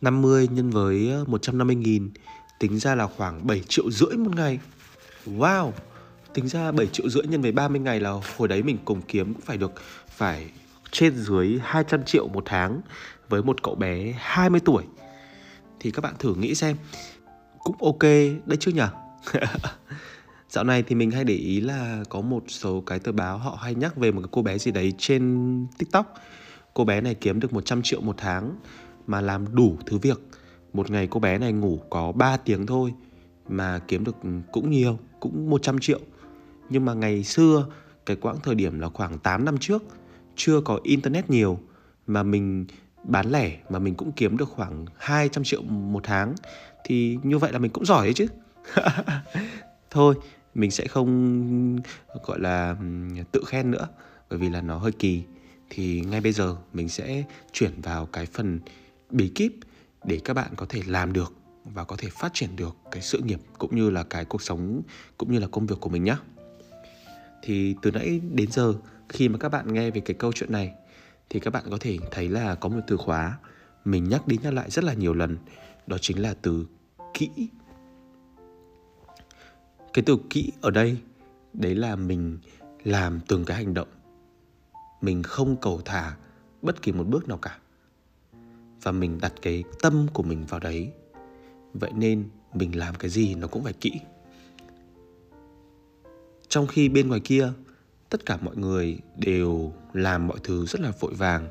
50 0.00 0.48
nhân 0.48 0.70
với 0.70 1.10
ờ, 1.10 1.24
150 1.24 1.76
nghìn, 1.76 2.10
tính 2.58 2.78
ra 2.78 2.94
là 2.94 3.06
khoảng 3.06 3.46
7 3.46 3.62
triệu 3.68 3.90
rưỡi 3.90 4.16
một 4.16 4.36
ngày 4.36 4.58
Wow 5.26 5.72
Tính 6.34 6.48
ra 6.48 6.72
7 6.72 6.86
triệu 6.86 7.08
rưỡi 7.08 7.22
nhân 7.26 7.42
với 7.42 7.52
30 7.52 7.80
ngày 7.80 8.00
là 8.00 8.10
hồi 8.36 8.48
đấy 8.48 8.62
mình 8.62 8.78
cùng 8.84 9.02
kiếm 9.02 9.34
cũng 9.34 9.42
phải 9.42 9.56
được 9.56 9.72
phải 10.08 10.50
trên 10.90 11.16
dưới 11.16 11.58
200 11.62 12.04
triệu 12.04 12.28
một 12.28 12.42
tháng 12.46 12.80
với 13.28 13.42
một 13.42 13.62
cậu 13.62 13.74
bé 13.74 14.14
20 14.18 14.60
tuổi 14.64 14.84
thì 15.80 15.90
các 15.90 16.00
bạn 16.00 16.14
thử 16.18 16.34
nghĩ 16.34 16.54
xem 16.54 16.76
cũng 17.58 17.76
ok 17.80 18.02
đấy 18.46 18.56
chứ 18.60 18.70
nhở 18.70 18.88
Dạo 20.48 20.64
này 20.64 20.82
thì 20.82 20.94
mình 20.94 21.10
hay 21.10 21.24
để 21.24 21.34
ý 21.34 21.60
là 21.60 22.04
có 22.08 22.20
một 22.20 22.44
số 22.48 22.80
cái 22.80 22.98
tờ 22.98 23.12
báo 23.12 23.38
họ 23.38 23.58
hay 23.62 23.74
nhắc 23.74 23.96
về 23.96 24.12
một 24.12 24.20
cái 24.20 24.28
cô 24.32 24.42
bé 24.42 24.58
gì 24.58 24.70
đấy 24.70 24.92
trên 24.98 25.66
TikTok 25.78 26.14
Cô 26.74 26.84
bé 26.84 27.00
này 27.00 27.14
kiếm 27.14 27.40
được 27.40 27.52
100 27.52 27.82
triệu 27.82 28.00
một 28.00 28.14
tháng 28.18 28.56
mà 29.06 29.20
làm 29.20 29.54
đủ 29.54 29.76
thứ 29.86 29.98
việc. 29.98 30.20
Một 30.72 30.90
ngày 30.90 31.08
cô 31.10 31.20
bé 31.20 31.38
này 31.38 31.52
ngủ 31.52 31.80
có 31.90 32.12
3 32.12 32.36
tiếng 32.36 32.66
thôi 32.66 32.94
mà 33.48 33.78
kiếm 33.88 34.04
được 34.04 34.16
cũng 34.52 34.70
nhiều, 34.70 34.98
cũng 35.20 35.50
100 35.50 35.78
triệu. 35.78 36.00
Nhưng 36.70 36.84
mà 36.84 36.94
ngày 36.94 37.24
xưa, 37.24 37.66
cái 38.06 38.16
quãng 38.16 38.36
thời 38.42 38.54
điểm 38.54 38.80
là 38.80 38.88
khoảng 38.88 39.18
8 39.18 39.44
năm 39.44 39.58
trước, 39.58 39.82
chưa 40.36 40.60
có 40.60 40.80
internet 40.82 41.30
nhiều 41.30 41.58
mà 42.06 42.22
mình 42.22 42.66
bán 43.04 43.30
lẻ 43.30 43.56
mà 43.68 43.78
mình 43.78 43.94
cũng 43.94 44.12
kiếm 44.12 44.36
được 44.36 44.48
khoảng 44.48 44.86
200 44.96 45.44
triệu 45.44 45.62
một 45.62 46.00
tháng 46.04 46.34
thì 46.84 47.18
như 47.22 47.38
vậy 47.38 47.52
là 47.52 47.58
mình 47.58 47.70
cũng 47.70 47.84
giỏi 47.84 48.06
đấy 48.06 48.14
chứ. 48.14 48.26
Thôi, 49.90 50.14
mình 50.54 50.70
sẽ 50.70 50.86
không 50.86 51.78
gọi 52.26 52.40
là 52.40 52.76
tự 53.32 53.42
khen 53.46 53.70
nữa 53.70 53.88
bởi 54.30 54.38
vì 54.38 54.50
là 54.50 54.60
nó 54.60 54.78
hơi 54.78 54.92
kỳ 54.92 55.22
thì 55.70 56.00
ngay 56.00 56.20
bây 56.20 56.32
giờ 56.32 56.56
mình 56.72 56.88
sẽ 56.88 57.24
chuyển 57.52 57.80
vào 57.80 58.06
cái 58.06 58.26
phần 58.26 58.60
bí 59.10 59.28
kíp 59.34 59.52
để 60.04 60.20
các 60.24 60.34
bạn 60.34 60.50
có 60.56 60.66
thể 60.68 60.82
làm 60.86 61.12
được 61.12 61.32
và 61.64 61.84
có 61.84 61.96
thể 61.98 62.08
phát 62.08 62.34
triển 62.34 62.56
được 62.56 62.76
cái 62.90 63.02
sự 63.02 63.20
nghiệp 63.24 63.40
cũng 63.58 63.76
như 63.76 63.90
là 63.90 64.02
cái 64.02 64.24
cuộc 64.24 64.42
sống 64.42 64.82
cũng 65.18 65.32
như 65.32 65.38
là 65.38 65.46
công 65.46 65.66
việc 65.66 65.80
của 65.80 65.90
mình 65.90 66.04
nhé. 66.04 66.16
Thì 67.46 67.76
từ 67.82 67.90
nãy 67.90 68.20
đến 68.32 68.50
giờ, 68.50 68.74
khi 69.08 69.28
mà 69.28 69.38
các 69.38 69.48
bạn 69.48 69.72
nghe 69.72 69.90
về 69.90 70.00
cái 70.00 70.14
câu 70.14 70.32
chuyện 70.32 70.52
này, 70.52 70.74
thì 71.30 71.40
các 71.40 71.52
bạn 71.52 71.64
có 71.70 71.76
thể 71.80 71.98
thấy 72.10 72.28
là 72.28 72.54
có 72.54 72.68
một 72.68 72.80
từ 72.86 72.96
khóa 72.96 73.38
mình 73.84 74.08
nhắc 74.08 74.26
đi 74.26 74.38
nhắc 74.42 74.52
lại 74.52 74.70
rất 74.70 74.84
là 74.84 74.94
nhiều 74.94 75.14
lần. 75.14 75.36
Đó 75.86 75.98
chính 76.00 76.22
là 76.22 76.34
từ 76.42 76.66
kỹ. 77.14 77.30
Cái 79.92 80.02
từ 80.06 80.18
kỹ 80.30 80.52
ở 80.60 80.70
đây, 80.70 80.98
đấy 81.52 81.74
là 81.74 81.96
mình 81.96 82.38
làm 82.84 83.20
từng 83.28 83.44
cái 83.44 83.56
hành 83.56 83.74
động. 83.74 83.88
Mình 85.00 85.22
không 85.22 85.56
cầu 85.56 85.80
thả 85.84 86.16
bất 86.62 86.82
kỳ 86.82 86.92
một 86.92 87.04
bước 87.04 87.28
nào 87.28 87.38
cả. 87.38 87.58
Và 88.82 88.92
mình 88.92 89.18
đặt 89.20 89.32
cái 89.42 89.64
tâm 89.82 90.06
của 90.12 90.22
mình 90.22 90.46
vào 90.46 90.60
đấy. 90.60 90.92
Vậy 91.74 91.92
nên 91.94 92.28
mình 92.54 92.78
làm 92.78 92.94
cái 92.94 93.10
gì 93.10 93.34
nó 93.34 93.46
cũng 93.46 93.64
phải 93.64 93.72
kỹ 93.72 93.92
trong 96.54 96.66
khi 96.66 96.88
bên 96.88 97.08
ngoài 97.08 97.20
kia, 97.20 97.52
tất 98.08 98.26
cả 98.26 98.38
mọi 98.42 98.56
người 98.56 98.98
đều 99.16 99.72
làm 99.92 100.26
mọi 100.26 100.38
thứ 100.42 100.66
rất 100.66 100.80
là 100.80 100.92
vội 101.00 101.14
vàng. 101.14 101.48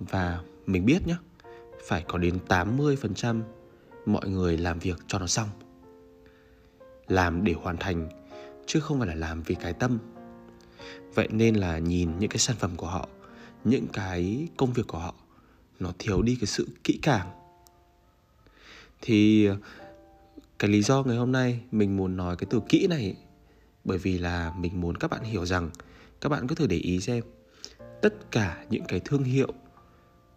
Và 0.00 0.40
mình 0.66 0.86
biết 0.86 1.06
nhé 1.06 1.16
phải 1.84 2.04
có 2.08 2.18
đến 2.18 2.38
80% 2.48 3.42
mọi 4.06 4.28
người 4.28 4.58
làm 4.58 4.78
việc 4.78 4.96
cho 5.06 5.18
nó 5.18 5.26
xong. 5.26 5.48
Làm 7.08 7.44
để 7.44 7.52
hoàn 7.52 7.76
thành, 7.76 8.08
chứ 8.66 8.80
không 8.80 8.98
phải 8.98 9.08
là 9.08 9.14
làm 9.14 9.42
vì 9.42 9.54
cái 9.54 9.72
tâm. 9.72 9.98
Vậy 11.14 11.28
nên 11.30 11.54
là 11.54 11.78
nhìn 11.78 12.18
những 12.18 12.30
cái 12.30 12.38
sản 12.38 12.56
phẩm 12.56 12.70
của 12.76 12.86
họ, 12.86 13.08
những 13.64 13.86
cái 13.92 14.48
công 14.56 14.72
việc 14.72 14.86
của 14.86 14.98
họ, 14.98 15.14
nó 15.80 15.92
thiếu 15.98 16.22
đi 16.22 16.36
cái 16.40 16.46
sự 16.46 16.68
kỹ 16.84 16.98
càng. 17.02 17.30
Thì 19.00 19.48
cái 20.58 20.70
lý 20.70 20.82
do 20.82 21.02
ngày 21.02 21.16
hôm 21.16 21.32
nay 21.32 21.60
mình 21.70 21.96
muốn 21.96 22.16
nói 22.16 22.36
cái 22.36 22.46
từ 22.50 22.60
kỹ 22.68 22.86
này 22.86 23.16
bởi 23.84 23.98
vì 23.98 24.18
là 24.18 24.52
mình 24.58 24.80
muốn 24.80 24.96
các 24.96 25.10
bạn 25.10 25.22
hiểu 25.22 25.46
rằng 25.46 25.70
các 26.20 26.28
bạn 26.28 26.46
có 26.46 26.54
thể 26.54 26.66
để 26.66 26.76
ý 26.76 27.00
xem. 27.00 27.24
Tất 28.02 28.30
cả 28.30 28.64
những 28.70 28.84
cái 28.88 29.00
thương 29.00 29.24
hiệu, 29.24 29.52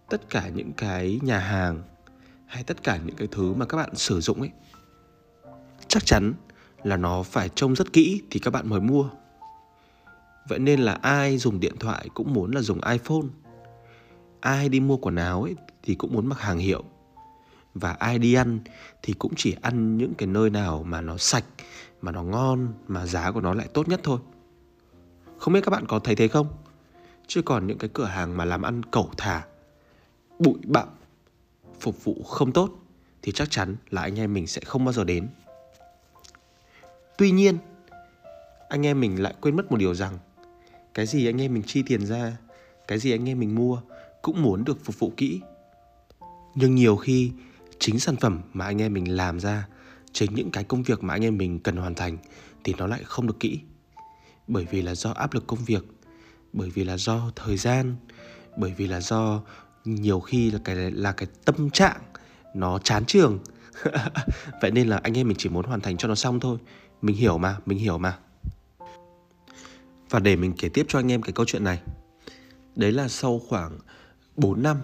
tất 0.10 0.30
cả 0.30 0.50
những 0.50 0.74
cái 0.74 1.20
nhà 1.24 1.40
hàng 1.40 1.84
hay 2.46 2.64
tất 2.64 2.84
cả 2.84 3.00
những 3.06 3.16
cái 3.16 3.28
thứ 3.32 3.54
mà 3.54 3.66
các 3.66 3.78
bạn 3.78 3.96
sử 3.96 4.22
dụng 4.22 4.40
ấy, 4.40 4.52
chắc 5.88 6.06
chắn 6.06 6.34
là 6.84 6.98
nó 6.98 7.24
phải 7.24 7.50
trông 7.50 7.75
rất 7.75 7.94
kỹ 7.94 8.22
thì 8.32 8.40
các 8.40 8.52
bạn 8.52 8.70
mới 8.70 8.82
mua. 8.82 9.10
Vậy 10.48 10.60
nên 10.60 10.80
là 10.80 10.94
ai 10.94 11.38
dùng 11.38 11.60
điện 11.60 11.75
thoại 11.80 12.10
cũng 12.14 12.34
muốn 12.34 12.52
là 12.52 12.62
dùng 12.62 12.82
iphone. 12.82 13.28
Ai 14.40 14.70
đi 14.70 14.80
mua 14.80 14.98
quần 14.98 15.16
áo 15.16 15.44
ấy 15.44 15.56
thì 15.84 15.96
cũng 15.96 16.14
muốn 16.14 16.28
mặc 16.28 16.40
hàng 16.40 16.58
hiệu. 16.58 16.84
Và 17.74 17.92
ai 17.92 18.20
đi 18.20 18.34
ăn 18.34 18.60
thì 19.02 19.14
cũng 19.14 19.34
chỉ 19.36 19.56
ăn 19.62 19.98
những 19.98 20.14
cái 20.18 20.28
nơi 20.28 20.50
nào 20.50 20.84
mà 20.84 21.02
nó 21.02 21.18
sạch 21.18 21.46
mà 22.05 22.12
nó 22.12 22.24
ngon, 22.24 22.74
mà 22.88 23.05
giá 23.05 23.31
của 23.31 23.41
nó 23.41 23.53
lại 23.53 23.67
tốt 23.74 23.88
nhất 23.88 24.00
thôi. 24.03 24.19
Không 25.38 25.53
biết 25.53 25.62
các 25.63 25.69
bạn 25.69 25.85
có 25.88 26.00
thấy 26.00 26.15
thế 26.15 26.27
không? 26.27 26.47
Chứ 27.27 27.41
còn 27.41 27.67
những 27.67 27.77
cái 27.77 27.89
cửa 27.93 28.05
hàng 28.05 28.38
mà 28.38 28.45
làm 28.45 28.62
ăn 28.62 28.83
cẩu 28.83 29.09
thả, 29.17 29.45
bụi 30.39 30.59
bặm, 30.63 30.88
phục 31.79 32.03
vụ 32.03 32.24
không 32.24 32.51
tốt, 32.51 32.69
thì 33.21 33.31
chắc 33.31 33.51
chắn 33.51 33.75
là 33.89 34.01
anh 34.01 34.19
em 34.19 34.33
mình 34.33 34.47
sẽ 34.47 34.62
không 34.65 34.85
bao 34.85 34.93
giờ 34.93 35.03
đến. 35.03 35.27
Tuy 37.17 37.31
nhiên, 37.31 37.57
anh 38.69 38.85
em 38.85 39.00
mình 39.00 39.21
lại 39.21 39.35
quên 39.41 39.55
mất 39.55 39.71
một 39.71 39.77
điều 39.77 39.93
rằng, 39.93 40.19
cái 40.93 41.05
gì 41.05 41.27
anh 41.27 41.41
em 41.41 41.53
mình 41.53 41.63
chi 41.67 41.83
tiền 41.88 42.05
ra, 42.05 42.38
cái 42.88 43.00
gì 43.00 43.12
anh 43.12 43.29
em 43.29 43.39
mình 43.39 43.55
mua 43.55 43.81
cũng 44.21 44.43
muốn 44.43 44.63
được 44.63 44.85
phục 44.85 45.00
vụ 45.00 45.12
kỹ. 45.17 45.41
Nhưng 46.55 46.75
nhiều 46.75 46.95
khi 46.95 47.31
chính 47.79 48.00
sản 48.00 48.15
phẩm 48.15 48.41
mà 48.53 48.65
anh 48.65 48.81
em 48.81 48.93
mình 48.93 49.15
làm 49.15 49.39
ra 49.39 49.67
chính 50.15 50.36
những 50.36 50.51
cái 50.51 50.63
công 50.63 50.84
việc 50.84 51.03
mà 51.03 51.13
anh 51.13 51.24
em 51.24 51.38
mình 51.38 51.60
cần 51.60 51.75
hoàn 51.75 51.95
thành 51.95 52.17
thì 52.63 52.74
nó 52.77 52.88
lại 52.88 53.01
không 53.03 53.27
được 53.27 53.39
kỹ. 53.39 53.60
Bởi 54.48 54.65
vì 54.72 54.81
là 54.81 54.95
do 54.95 55.12
áp 55.12 55.34
lực 55.34 55.48
công 55.48 55.60
việc, 55.65 55.86
bởi 56.53 56.69
vì 56.69 56.84
là 56.84 56.98
do 56.98 57.31
thời 57.36 57.57
gian, 57.57 57.95
bởi 58.57 58.74
vì 58.77 58.88
là 58.88 59.01
do 59.01 59.41
nhiều 59.86 60.19
khi 60.19 60.51
là 60.51 60.60
cái 60.63 60.75
là 60.75 61.12
cái 61.12 61.27
tâm 61.45 61.69
trạng 61.69 62.01
nó 62.53 62.79
chán 62.79 63.05
trường 63.05 63.39
vậy 64.62 64.72
nên 64.72 64.88
là 64.88 64.98
anh 65.03 65.17
em 65.17 65.27
mình 65.27 65.38
chỉ 65.38 65.50
muốn 65.50 65.65
hoàn 65.65 65.81
thành 65.81 65.98
cho 65.98 66.07
nó 66.07 66.15
xong 66.15 66.39
thôi. 66.39 66.57
Mình 67.01 67.15
hiểu 67.15 67.38
mà, 67.38 67.57
mình 67.65 67.77
hiểu 67.77 67.98
mà. 67.98 68.17
Và 70.10 70.19
để 70.19 70.36
mình 70.36 70.53
kể 70.57 70.69
tiếp 70.69 70.86
cho 70.89 71.00
anh 71.00 71.12
em 71.12 71.22
cái 71.22 71.34
câu 71.34 71.45
chuyện 71.45 71.63
này. 71.63 71.81
Đấy 72.75 72.91
là 72.91 73.07
sau 73.07 73.41
khoảng 73.50 73.79
4 74.36 74.63
năm 74.63 74.77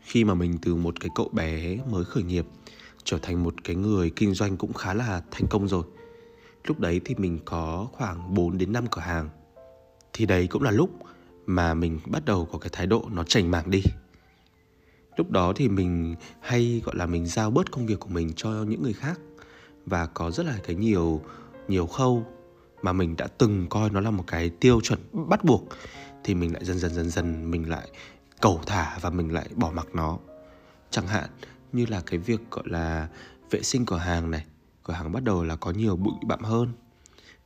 khi 0.00 0.24
mà 0.24 0.34
mình 0.34 0.58
từ 0.62 0.74
một 0.74 1.00
cái 1.00 1.10
cậu 1.14 1.28
bé 1.32 1.76
mới 1.90 2.04
khởi 2.04 2.22
nghiệp 2.22 2.46
trở 3.04 3.18
thành 3.18 3.42
một 3.42 3.54
cái 3.64 3.76
người 3.76 4.10
kinh 4.16 4.34
doanh 4.34 4.56
cũng 4.56 4.72
khá 4.72 4.94
là 4.94 5.22
thành 5.30 5.48
công 5.50 5.68
rồi. 5.68 5.82
Lúc 6.64 6.80
đấy 6.80 7.00
thì 7.04 7.14
mình 7.18 7.38
có 7.44 7.88
khoảng 7.92 8.34
4 8.34 8.58
đến 8.58 8.72
5 8.72 8.86
cửa 8.90 9.00
hàng. 9.00 9.28
Thì 10.12 10.26
đấy 10.26 10.46
cũng 10.46 10.62
là 10.62 10.70
lúc 10.70 10.90
mà 11.46 11.74
mình 11.74 12.00
bắt 12.06 12.24
đầu 12.24 12.48
có 12.52 12.58
cái 12.58 12.70
thái 12.72 12.86
độ 12.86 13.04
nó 13.12 13.24
chảnh 13.24 13.50
mảng 13.50 13.70
đi. 13.70 13.82
Lúc 15.16 15.30
đó 15.30 15.52
thì 15.56 15.68
mình 15.68 16.14
hay, 16.40 16.82
gọi 16.84 16.96
là, 16.96 17.06
mình 17.06 17.26
giao 17.26 17.50
bớt 17.50 17.70
công 17.70 17.86
việc 17.86 18.00
của 18.00 18.08
mình 18.08 18.32
cho 18.36 18.50
những 18.50 18.82
người 18.82 18.92
khác 18.92 19.20
và 19.86 20.06
có 20.06 20.30
rất 20.30 20.46
là 20.46 20.58
cái 20.64 20.76
nhiều 20.76 21.22
nhiều 21.68 21.86
khâu 21.86 22.26
mà 22.82 22.92
mình 22.92 23.16
đã 23.16 23.26
từng 23.26 23.66
coi 23.70 23.90
nó 23.90 24.00
là 24.00 24.10
một 24.10 24.24
cái 24.26 24.50
tiêu 24.50 24.80
chuẩn 24.80 24.98
bắt 25.12 25.44
buộc 25.44 25.64
thì 26.24 26.34
mình 26.34 26.52
lại 26.52 26.64
dần 26.64 26.78
dần 26.78 26.94
dần 26.94 27.10
dần 27.10 27.50
mình 27.50 27.70
lại 27.70 27.88
cầu 28.40 28.60
thả 28.66 28.98
và 29.00 29.10
mình 29.10 29.32
lại 29.32 29.48
bỏ 29.54 29.70
mặc 29.70 29.86
nó 29.92 30.18
chẳng 30.90 31.06
hạn 31.06 31.28
như 31.72 31.86
là 31.86 32.02
cái 32.06 32.18
việc, 32.18 32.40
gọi 32.50 32.64
là, 32.66 33.08
vệ 33.50 33.62
sinh 33.62 33.86
cửa 33.86 33.96
hàng 33.98 34.30
này. 34.30 34.44
Cửa 34.82 34.94
hàng 34.94 35.12
bắt 35.12 35.22
đầu 35.22 35.44
là 35.44 35.56
có 35.56 35.70
nhiều 35.70 35.96
bụi 35.96 36.14
bặm 36.26 36.40
hơn. 36.40 36.72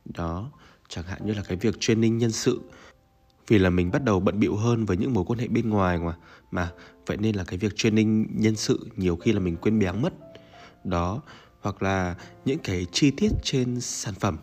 Đó, 0.05 0.51
chẳng 0.87 1.05
hạn 1.05 1.25
như 1.25 1.33
là 1.33 1.43
cái 1.47 1.57
việc 1.57 1.75
training 1.79 2.17
nhân 2.17 2.31
sự. 2.31 2.61
Vì 3.47 3.57
là 3.57 3.69
mình 3.69 3.91
bắt 3.91 4.03
đầu 4.03 4.19
bận 4.19 4.39
bịu 4.39 4.55
hơn 4.55 4.85
với 4.85 4.97
những 4.97 5.13
mối 5.13 5.23
quan 5.27 5.39
hệ 5.39 5.47
bên 5.47 5.69
ngoài 5.69 5.97
mà 5.97 6.15
mà 6.51 6.71
vậy 7.05 7.17
nên 7.17 7.35
là 7.35 7.43
cái 7.43 7.57
việc 7.57 7.73
training 7.75 8.27
nhân 8.31 8.55
sự 8.55 8.87
nhiều 8.95 9.15
khi 9.15 9.31
là 9.31 9.39
mình 9.39 9.57
quên 9.57 9.79
béng 9.79 10.01
mất. 10.01 10.13
Đó, 10.83 11.21
hoặc 11.61 11.83
là 11.83 12.15
những 12.45 12.59
cái 12.63 12.85
chi 12.91 13.11
tiết 13.11 13.29
trên 13.43 13.81
sản 13.81 14.13
phẩm. 14.13 14.37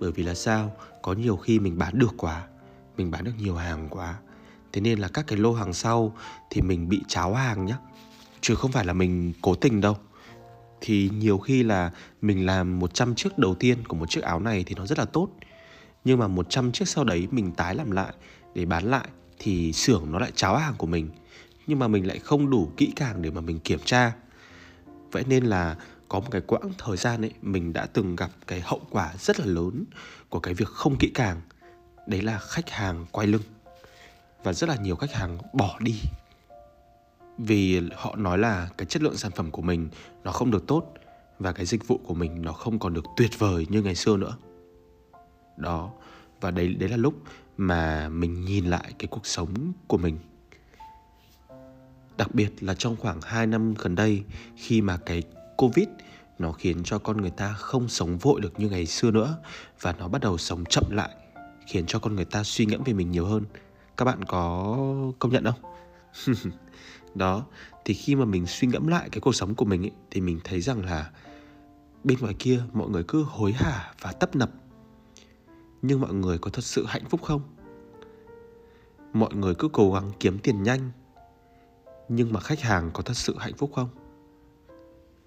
Bởi 0.00 0.12
vì 0.12 0.22
là 0.22 0.34
sao? 0.34 0.76
Có 1.02 1.12
nhiều 1.12 1.36
khi 1.36 1.58
mình 1.58 1.78
bán 1.78 1.98
được 1.98 2.14
quá, 2.16 2.46
mình 2.96 3.10
bán 3.10 3.24
được 3.24 3.32
nhiều 3.38 3.54
hàng 3.56 3.88
quá. 3.90 4.18
Thế 4.72 4.80
nên 4.80 4.98
là 4.98 5.08
các 5.08 5.26
cái 5.26 5.38
lô 5.38 5.52
hàng 5.52 5.72
sau 5.72 6.16
thì 6.50 6.60
mình 6.60 6.88
bị 6.88 7.02
cháo 7.08 7.34
hàng 7.34 7.66
nhá 7.66 7.78
chứ 8.40 8.54
không 8.54 8.72
phải 8.72 8.84
là 8.84 8.92
mình 8.92 9.32
cố 9.42 9.54
tình 9.54 9.80
đâu. 9.80 9.96
Thì 10.80 11.10
nhiều 11.18 11.38
khi 11.38 11.62
là 11.62 11.90
mình 12.22 12.46
làm 12.46 12.78
100 12.78 13.14
chiếc 13.14 13.38
đầu 13.38 13.54
tiên 13.54 13.86
của 13.88 13.96
một 13.96 14.10
chiếc 14.10 14.22
áo 14.22 14.40
này 14.40 14.64
thì 14.66 14.74
nó 14.74 14.86
rất 14.86 14.98
là 14.98 15.04
tốt. 15.04 15.28
Nhưng 16.04 16.18
mà 16.18 16.28
100 16.28 16.72
chiếc 16.72 16.88
sau 16.88 17.04
đấy 17.04 17.28
mình 17.30 17.52
tái 17.52 17.74
làm 17.74 17.90
lại 17.90 18.12
để 18.54 18.64
bán 18.64 18.84
lại 18.84 19.08
thì 19.38 19.72
xưởng 19.72 20.12
nó 20.12 20.18
lại 20.18 20.32
cháo 20.34 20.56
hàng 20.56 20.74
của 20.78 20.86
mình. 20.86 21.10
Nhưng 21.66 21.78
mà 21.78 21.88
mình 21.88 22.06
lại 22.06 22.18
không 22.18 22.50
đủ 22.50 22.72
kỹ 22.76 22.92
càng 22.96 23.22
để 23.22 23.30
mà 23.30 23.40
mình 23.40 23.58
kiểm 23.58 23.80
tra. 23.84 24.12
Vậy 25.12 25.24
nên 25.26 25.44
là 25.44 25.76
có 26.08 26.20
một 26.20 26.28
cái 26.30 26.40
quãng 26.40 26.72
thời 26.78 26.96
gian 26.96 27.24
ấy, 27.24 27.32
mình 27.42 27.72
đã 27.72 27.86
từng 27.86 28.16
gặp 28.16 28.30
cái 28.46 28.60
hậu 28.60 28.80
quả 28.90 29.12
rất 29.18 29.40
là 29.40 29.46
lớn 29.46 29.84
của 30.28 30.40
cái 30.40 30.54
việc 30.54 30.68
không 30.68 30.96
kỹ 30.96 31.10
càng. 31.14 31.40
Đấy 32.06 32.22
là 32.22 32.38
khách 32.38 32.70
hàng 32.70 33.06
quay 33.10 33.26
lưng. 33.26 33.42
Và 34.44 34.52
rất 34.52 34.68
là 34.68 34.76
nhiều 34.76 34.96
khách 34.96 35.12
hàng 35.12 35.38
bỏ 35.52 35.78
đi 35.80 36.00
vì 37.38 37.82
họ 37.94 38.16
nói 38.16 38.38
là 38.38 38.68
cái 38.78 38.86
chất 38.86 39.02
lượng 39.02 39.16
sản 39.16 39.32
phẩm 39.32 39.50
của 39.50 39.62
mình 39.62 39.88
nó 40.24 40.32
không 40.32 40.50
được 40.50 40.66
tốt 40.66 40.94
và 41.38 41.52
cái 41.52 41.66
dịch 41.66 41.88
vụ 41.88 42.00
của 42.06 42.14
mình 42.14 42.42
nó 42.42 42.52
không 42.52 42.78
còn 42.78 42.94
được 42.94 43.04
tuyệt 43.16 43.38
vời 43.38 43.66
như 43.70 43.82
ngày 43.82 43.94
xưa 43.94 44.16
nữa. 44.16 44.36
Đó, 45.56 45.90
và 46.40 46.50
đấy 46.50 46.74
đấy 46.74 46.88
là 46.88 46.96
lúc 46.96 47.14
mà 47.56 48.08
mình 48.08 48.44
nhìn 48.44 48.64
lại 48.64 48.92
cái 48.98 49.08
cuộc 49.10 49.26
sống 49.26 49.72
của 49.86 49.98
mình. 49.98 50.18
Đặc 52.16 52.34
biệt 52.34 52.50
là 52.60 52.74
trong 52.74 52.96
khoảng 52.96 53.20
2 53.22 53.46
năm 53.46 53.74
gần 53.74 53.94
đây, 53.94 54.22
khi 54.56 54.80
mà 54.80 54.96
cái 54.96 55.22
covid 55.56 55.88
nó 56.38 56.52
khiến 56.52 56.82
cho 56.84 56.98
con 56.98 57.16
người 57.16 57.30
ta 57.30 57.52
không 57.52 57.88
sống 57.88 58.18
vội 58.18 58.40
được 58.40 58.60
như 58.60 58.68
ngày 58.68 58.86
xưa 58.86 59.10
nữa 59.10 59.36
và 59.80 59.94
nó 59.98 60.08
bắt 60.08 60.20
đầu 60.20 60.38
sống 60.38 60.64
chậm 60.64 60.84
lại, 60.90 61.10
khiến 61.66 61.86
cho 61.86 61.98
con 61.98 62.16
người 62.16 62.24
ta 62.24 62.42
suy 62.42 62.66
ngẫm 62.66 62.82
về 62.82 62.92
mình 62.92 63.10
nhiều 63.10 63.26
hơn. 63.26 63.44
Các 63.96 64.04
bạn 64.04 64.24
có 64.24 64.76
công 65.18 65.32
nhận 65.32 65.44
không? 65.44 65.72
đó 67.18 67.44
thì 67.84 67.94
khi 67.94 68.14
mà 68.14 68.24
mình 68.24 68.46
suy 68.46 68.68
ngẫm 68.68 68.86
lại 68.86 69.08
cái 69.12 69.20
cuộc 69.20 69.34
sống 69.34 69.54
của 69.54 69.64
mình 69.64 69.84
ấy, 69.84 69.92
thì 70.10 70.20
mình 70.20 70.40
thấy 70.44 70.60
rằng 70.60 70.84
là 70.84 71.10
bên 72.04 72.18
ngoài 72.20 72.34
kia 72.38 72.60
mọi 72.72 72.88
người 72.88 73.02
cứ 73.08 73.22
hối 73.22 73.52
hả 73.52 73.92
và 74.00 74.12
tấp 74.12 74.36
nập. 74.36 74.50
Nhưng 75.82 76.00
mọi 76.00 76.14
người 76.14 76.38
có 76.38 76.50
thật 76.50 76.64
sự 76.64 76.84
hạnh 76.88 77.04
phúc 77.08 77.22
không? 77.22 77.40
Mọi 79.12 79.34
người 79.34 79.54
cứ 79.54 79.68
cố 79.72 79.92
gắng 79.92 80.10
kiếm 80.20 80.38
tiền 80.38 80.62
nhanh 80.62 80.90
nhưng 82.08 82.32
mà 82.32 82.40
khách 82.40 82.60
hàng 82.60 82.90
có 82.94 83.02
thật 83.02 83.16
sự 83.16 83.36
hạnh 83.38 83.54
phúc 83.54 83.70
không? 83.74 83.88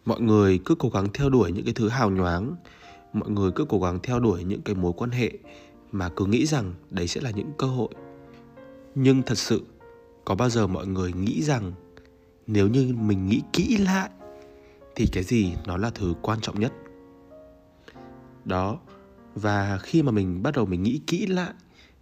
Mọi 0.06 0.22
người 0.22 0.60
cứ 0.66 0.76
cố 0.76 0.90
gắng 0.90 1.08
theo 1.14 1.30
đuổi 1.30 1.52
những 1.52 1.66
cái 1.66 1.74
thứ 1.74 1.90
hào 1.90 2.10
nhoáng 2.10 2.56
mọi 3.14 3.30
người 3.30 3.52
cứ 3.52 3.66
cố 3.70 3.80
gắng 3.80 4.00
theo 4.04 4.20
đuổi 4.20 4.44
những 4.44 4.62
cái 4.62 4.76
mối 4.76 4.94
quan 4.98 5.12
hệ 5.12 5.32
mà 5.92 6.10
cứ 6.10 6.26
nghĩ 6.26 6.46
rằng 6.46 6.74
đấy 6.90 7.08
sẽ 7.08 7.22
là 7.22 7.32
những 7.32 7.52
cơ 7.58 7.68
hội. 7.68 7.90
Nhưng 8.96 9.22
thật 9.22 9.38
sự 9.38 9.62
có 10.26 10.36
bao 10.36 10.50
giờ 10.50 10.68
mọi 10.68 10.88
người 10.88 11.14
nghĩ 11.14 11.44
rằng 11.44 11.74
nếu 12.54 12.68
như 12.68 12.94
mình 13.00 13.28
nghĩ 13.28 13.42
kỹ 13.54 13.78
lại, 13.78 14.10
thì 14.96 15.08
cái 15.12 15.24
gì 15.24 15.54
nó 15.66 15.78
là 15.78 15.90
thứ 15.96 16.14
quan 16.22 16.42
trọng 16.42 16.60
nhất? 16.60 16.74
Đó, 18.46 18.80
và 19.36 19.78
khi 19.78 20.04
mà 20.04 20.12
mình 20.12 20.44
bắt 20.44 20.56
đầu 20.56 20.66
mình 20.66 20.84
nghĩ 20.84 21.02
kỹ 21.08 21.26
lại, 21.26 21.54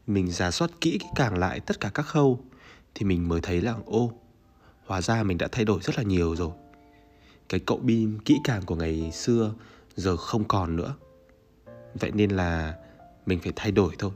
mình 0.08 0.32
giả 0.32 0.52
soát 0.52 0.72
kỹ 0.82 1.00
càng 1.16 1.38
lại 1.38 1.60
tất 1.60 1.80
cả 1.80 1.90
các 1.94 2.04
khâu, 2.04 2.40
thì 2.96 3.06
mình 3.06 3.28
mới 3.28 3.42
thấy 3.42 3.62
là, 3.62 3.76
ô, 3.86 4.12
hóa 4.86 5.02
ra 5.02 5.24
mình 5.24 5.38
đã 5.38 5.48
thay 5.52 5.66
đổi 5.66 5.80
rất 5.82 5.98
là 5.98 6.04
nhiều 6.04 6.36
rồi. 6.36 6.52
Cái 7.50 7.60
cậu 7.60 7.78
bim 7.78 8.20
kỹ 8.20 8.38
càng 8.44 8.62
của 8.66 8.76
ngày 8.76 9.12
xưa 9.12 9.54
giờ 9.96 10.18
không 10.18 10.44
còn 10.44 10.76
nữa. 10.76 10.96
Vậy 12.00 12.12
nên 12.12 12.32
là 12.32 12.76
mình 13.26 13.40
phải 13.40 13.54
thay 13.56 13.72
đổi 13.72 13.96
thôi. 14.00 14.12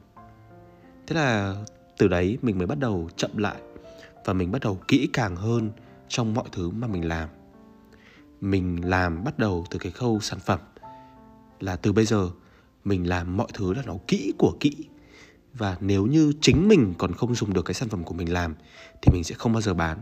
Thế 1.08 1.16
là 1.16 1.56
từ 1.98 2.08
đấy 2.08 2.38
mình 2.42 2.58
mới 2.58 2.68
bắt 2.68 2.80
đầu 2.80 3.10
chậm 3.18 3.38
lại 3.38 3.62
và 4.26 4.34
mình 4.34 4.52
bắt 4.52 4.62
đầu 4.62 4.80
kỹ 4.88 5.10
càng 5.14 5.36
hơn 5.36 5.72
trong 6.08 6.34
mọi 6.34 6.46
thứ 6.52 6.70
mà 6.70 6.88
mình 6.88 7.08
làm. 7.08 7.30
Mình 8.42 8.90
làm 8.90 9.24
bắt 9.24 9.40
đầu 9.40 9.66
từ 9.70 9.80
cái 9.80 9.92
khâu 9.92 10.20
sản 10.20 10.40
phẩm, 10.40 10.60
là 11.60 11.76
từ 11.76 11.94
bây 11.94 12.06
giờ 12.06 12.30
mình 12.84 13.10
làm 13.10 13.38
mọi 13.38 13.48
thứ 13.54 13.74
là 13.74 13.82
nó 13.86 13.96
kỹ 14.08 14.34
của 14.38 14.58
kỹ. 14.60 14.76
Và 15.54 15.78
nếu 15.80 16.06
như 16.06 16.34
chính 16.42 16.68
mình 16.68 16.94
còn 16.98 17.14
không 17.14 17.36
dùng 17.36 17.54
được 17.54 17.66
cái 17.66 17.74
sản 17.74 17.90
phẩm 17.90 18.04
của 18.04 18.14
mình 18.14 18.34
làm, 18.34 18.56
thì 19.02 19.14
mình 19.14 19.24
sẽ 19.24 19.36
không 19.36 19.54
bao 19.54 19.62
giờ 19.62 19.74
bán. 19.74 20.02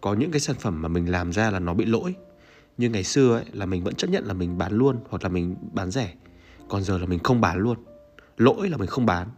Có 0.00 0.14
những 0.14 0.30
cái 0.30 0.40
sản 0.40 0.56
phẩm 0.60 0.82
mà 0.82 0.88
mình 0.88 1.10
làm 1.10 1.32
ra 1.32 1.50
là 1.50 1.58
nó 1.58 1.74
bị 1.74 1.84
lỗi. 1.84 2.14
Như 2.78 2.90
ngày 2.90 3.04
xưa 3.04 3.36
ấy, 3.36 3.44
là 3.52 3.66
mình 3.66 3.84
vẫn 3.84 3.94
chấp 3.94 4.10
nhận 4.10 4.24
là 4.24 4.34
mình 4.34 4.58
bán 4.58 4.72
luôn 4.72 5.00
hoặc 5.08 5.22
là 5.22 5.28
mình 5.28 5.56
bán 5.72 5.90
rẻ. 5.90 6.14
Còn 6.68 6.82
giờ 6.82 6.98
là 6.98 7.06
mình 7.06 7.18
không 7.18 7.40
bán 7.40 7.58
luôn. 7.58 7.78
Lỗi 8.36 8.68
là 8.68 8.76
mình 8.76 8.88
không 8.88 9.06
bán. 9.06 9.28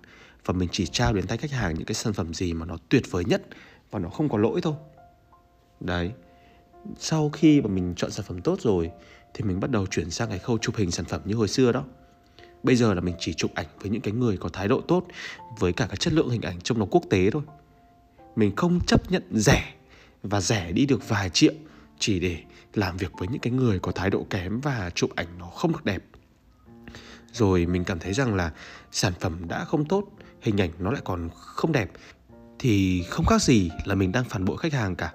Và 0.44 0.54
mình 0.54 0.68
chỉ 0.72 0.86
trao 0.86 1.12
đến 1.12 1.26
tay 1.26 1.38
khách 1.38 1.50
hàng 1.50 1.74
những 1.74 1.84
cái 1.84 1.94
sản 1.94 2.12
phẩm 2.12 2.34
gì 2.34 2.52
mà 2.52 2.66
nó 2.66 2.76
tuyệt 2.88 3.02
vời 3.10 3.24
nhất 3.24 3.42
và 3.90 3.98
nó 3.98 4.08
không 4.08 4.28
có 4.28 4.38
lỗi 4.38 4.60
thôi 4.60 4.74
đấy. 5.86 6.12
Sau 6.98 7.30
khi 7.30 7.60
mà 7.60 7.68
mình 7.68 7.94
chọn 7.96 8.10
sản 8.10 8.26
phẩm 8.28 8.40
tốt 8.40 8.60
rồi, 8.60 8.90
thì 9.34 9.44
mình 9.44 9.60
bắt 9.60 9.70
đầu 9.70 9.86
chuyển 9.86 10.10
sang 10.10 10.28
cái 10.28 10.38
khâu 10.38 10.58
chụp 10.58 10.76
hình 10.76 10.90
sản 10.90 11.06
phẩm 11.06 11.20
như 11.24 11.34
hồi 11.34 11.48
xưa 11.48 11.72
đó. 11.72 11.84
Bây 12.62 12.76
giờ 12.76 12.94
là 12.94 13.00
mình 13.00 13.14
chỉ 13.18 13.34
chụp 13.34 13.50
ảnh 13.54 13.66
với 13.80 13.90
những 13.90 14.00
cái 14.00 14.14
người 14.14 14.36
có 14.36 14.48
thái 14.48 14.68
độ 14.68 14.80
tốt, 14.80 15.06
với 15.58 15.72
cả 15.72 15.86
cái 15.86 15.96
chất 15.96 16.12
lượng 16.12 16.30
hình 16.30 16.42
ảnh 16.42 16.60
trông 16.60 16.78
nó 16.78 16.86
quốc 16.90 17.02
tế 17.10 17.30
thôi. 17.30 17.42
Mình 18.36 18.56
không 18.56 18.80
chấp 18.86 19.10
nhận 19.10 19.22
rẻ 19.32 19.74
và 20.22 20.40
rẻ 20.40 20.72
đi 20.72 20.86
được 20.86 21.08
vài 21.08 21.30
triệu 21.30 21.52
chỉ 21.98 22.20
để 22.20 22.38
làm 22.74 22.96
việc 22.96 23.12
với 23.18 23.28
những 23.28 23.40
cái 23.40 23.52
người 23.52 23.78
có 23.78 23.92
thái 23.92 24.10
độ 24.10 24.26
kém 24.30 24.60
và 24.60 24.90
chụp 24.94 25.10
ảnh 25.14 25.38
nó 25.38 25.46
không 25.46 25.72
được 25.72 25.84
đẹp. 25.84 26.02
Rồi 27.32 27.66
mình 27.66 27.84
cảm 27.84 27.98
thấy 27.98 28.12
rằng 28.12 28.34
là 28.34 28.52
sản 28.92 29.12
phẩm 29.20 29.48
đã 29.48 29.64
không 29.64 29.84
tốt, 29.84 30.04
hình 30.40 30.60
ảnh 30.60 30.70
nó 30.78 30.90
lại 30.90 31.02
còn 31.04 31.28
không 31.34 31.72
đẹp, 31.72 31.90
thì 32.58 33.02
không 33.02 33.26
khác 33.26 33.42
gì 33.42 33.70
là 33.84 33.94
mình 33.94 34.12
đang 34.12 34.24
phản 34.24 34.44
bội 34.44 34.56
khách 34.58 34.72
hàng 34.72 34.96
cả 34.96 35.12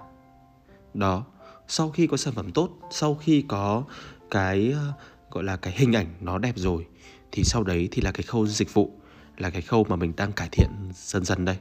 đó, 1.00 1.25
sau 1.68 1.89
khi 1.89 2.08
có 2.08 2.18
sản 2.18 2.34
phẩm 2.34 2.51
tốt, 2.51 2.70
sau 2.92 3.16
khi 3.16 3.46
có 3.48 3.84
cái 4.32 4.72
ờ, 4.72 4.94
gọi 5.32 5.44
là 5.44 5.58
cái 5.58 5.74
hình 5.77 5.94
ảnh 5.94 6.08
nó 6.22 6.38
đẹp 6.38 6.54
rồi, 6.56 6.86
thì 7.32 7.44
sau 7.44 7.63
đấy 7.63 7.88
thì 7.92 8.01
là 8.01 8.12
cái 8.12 8.24
khâu 8.24 8.48
dịch 8.48 8.74
vụ, 8.74 8.92
là 9.38 9.50
cái 9.50 9.62
khâu 9.62 9.84
mà 9.84 9.96
mình 9.96 10.13
đang 10.18 10.32
cải 10.32 10.50
thiện 10.51 10.70
dần 10.96 11.25
dần 11.25 11.46
đây. 11.46 11.58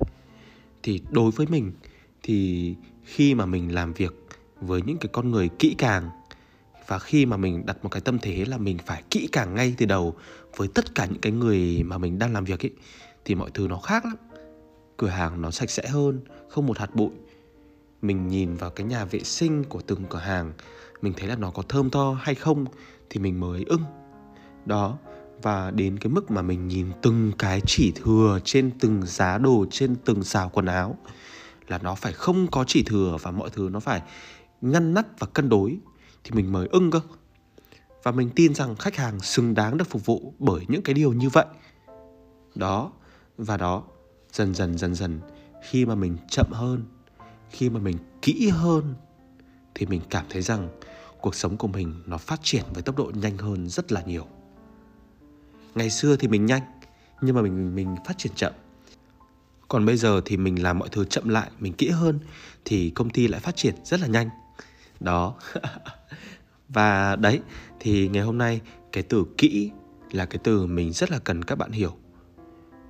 Thì 0.83 1.03
đối 1.11 1.31
với 1.31 1.47
mình, 1.47 1.73
thì 2.23 2.75
khi 3.05 3.35
mà 3.35 3.47
mình 3.47 3.75
làm 3.75 3.93
việc 3.93 4.15
với 4.61 4.83
những 4.83 4.99
cái 4.99 5.09
con 5.13 5.31
người 5.31 5.49
kỹ 5.49 5.75
càng, 5.79 6.11
và 6.87 6.99
khi 6.99 7.27
mà 7.27 7.37
mình 7.37 7.67
đặt 7.67 7.77
một 7.83 7.89
cái 7.89 8.01
tâm 8.01 8.19
thế 8.19 8.45
là 8.45 8.59
mình 8.59 8.79
phải 8.87 9.03
kỹ 9.11 9.29
càng 9.33 9.55
ngay 9.55 9.75
từ 9.79 9.87
đầu 9.87 10.15
với 10.57 10.69
tất 10.75 10.95
cả 10.95 11.07
những 11.07 11.21
cái 11.21 11.33
người 11.33 11.83
mà 11.83 11.99
mình 11.99 12.19
đang 12.19 12.33
làm 12.33 12.45
việc 12.45 12.65
ấy, 12.65 12.73
thì 13.25 13.35
mọi 13.35 13.51
thứ 13.55 13.69
nó 13.69 13.79
khác 13.79 14.05
lắm. 14.05 14.17
Cửa 14.97 15.09
hàng 15.09 15.43
nó 15.43 15.51
sạch 15.51 15.71
sẽ 15.71 15.89
hơn, 15.89 16.21
không 16.49 16.67
một 16.67 16.79
hạt 16.79 16.95
bụi 16.95 17.11
mình 18.03 18.29
nhìn 18.29 18.55
vào 18.55 18.71
cái 18.71 18.87
nhà 18.87 19.05
vệ 19.05 19.21
sinh 19.21 19.65
của 19.65 19.81
từng 19.87 20.05
cửa 20.11 20.19
hàng, 20.19 20.53
mình 21.03 21.13
thấy 21.17 21.29
là 21.29 21.37
nó 21.37 21.51
có 21.51 21.63
thơm 21.69 21.91
tho 21.91 22.17
hay 22.21 22.35
không 22.35 22.65
thì 23.11 23.21
mình 23.21 23.41
mới 23.41 23.65
ưng. 23.67 23.83
Đó, 24.65 24.99
và 25.43 25.71
đến 25.71 25.99
cái 25.99 26.13
mức 26.13 26.31
mà 26.31 26.43
mình 26.43 26.69
nhìn 26.69 26.87
từng 27.03 27.33
cái 27.39 27.61
chỉ 27.67 27.93
thừa 27.97 28.39
trên 28.45 28.71
từng 28.81 29.03
giá 29.07 29.39
đồ, 29.39 29.67
trên 29.71 29.97
từng 30.05 30.25
xào 30.25 30.49
quần 30.49 30.67
áo 30.67 30.99
là 31.69 31.79
nó 31.79 31.95
phải 31.95 32.13
không 32.13 32.47
có 32.51 32.65
chỉ 32.67 32.83
thừa 32.83 33.17
và 33.23 33.31
mọi 33.31 33.51
thứ 33.51 33.69
nó 33.73 33.81
phải 33.81 34.03
ngăn 34.61 34.95
nắp 34.95 35.07
và 35.19 35.27
cân 35.27 35.49
đối 35.49 35.79
thì 36.25 36.31
mình 36.31 36.53
mới 36.53 36.69
ưng 36.71 36.91
cơ. 36.91 37.01
Và 38.03 38.13
mình 38.13 38.31
tin 38.37 38.55
rằng 38.55 38.77
khách 38.77 38.97
hàng 38.97 39.21
xứng 39.21 39.55
đáng 39.55 39.77
được 39.77 39.91
phục 39.91 40.07
vụ 40.07 40.35
bởi 40.39 40.65
những 40.69 40.83
cái 40.83 40.95
điều 40.95 41.13
như 41.13 41.29
vậy. 41.29 41.47
Đó, 42.55 42.93
và 43.39 43.57
đó, 43.57 43.83
dần 44.33 44.55
dần 44.55 44.79
dần 44.79 44.95
dần 44.95 45.21
khi 45.69 45.87
mà 45.87 45.95
mình 45.95 46.17
chậm 46.29 46.47
hơn 46.53 46.85
khi 47.51 47.71
mà 47.71 47.81
mình 47.81 47.97
kỹ 48.23 48.49
hơn, 48.49 48.95
thì 49.75 49.87
mình 49.87 50.01
cảm 50.11 50.25
thấy 50.31 50.43
rằng 50.43 50.69
cuộc 51.21 51.35
sống 51.35 51.57
của 51.57 51.69
mình 51.69 52.03
nó 52.07 52.19
phát 52.19 52.41
triển 52.43 52.65
với 52.73 52.83
tốc 52.83 52.97
độ 52.97 53.13
nhanh 53.15 53.39
hơn 53.39 53.69
rất 53.69 53.93
là 53.93 54.03
nhiều. 54.03 54.27
Ngày 55.75 55.91
xưa 55.91 56.17
thì 56.17 56.29
mình 56.29 56.47
nhanh, 56.47 56.63
nhưng 57.21 57.35
mà 57.35 57.43
mình 57.43 57.75
mình 57.75 57.97
phát 58.07 58.19
triển 58.19 58.33
chậm. 58.37 58.53
Còn 59.69 59.87
bây 59.87 59.97
giờ 59.97 60.21
thì 60.25 60.37
mình 60.37 60.63
làm 60.63 60.79
mọi 60.79 60.89
thứ 60.89 61.05
chậm 61.05 61.29
lại, 61.29 61.51
mình 61.59 61.73
kỹ 61.73 61.89
hơn, 61.89 62.19
thì 62.65 62.91
công 62.91 63.11
ty 63.11 63.29
lại 63.29 63.41
phát 63.41 63.57
triển 63.57 63.75
rất 63.85 64.01
là 64.01 64.07
nhanh. 64.07 64.29
Đó. 65.01 65.35
Và 66.69 67.17
đấy, 67.17 67.41
thì 67.81 68.09
ngày 68.09 68.23
hôm 68.23 68.39
nay 68.39 68.61
cái 68.93 69.03
từ 69.03 69.25
kỹ 69.39 69.71
là 70.13 70.27
cái 70.27 70.39
từ 70.45 70.67
mình 70.67 70.93
rất 70.93 71.11
là 71.11 71.19
cần 71.19 71.43
các 71.43 71.59
bạn 71.59 71.71
hiểu. 71.71 71.97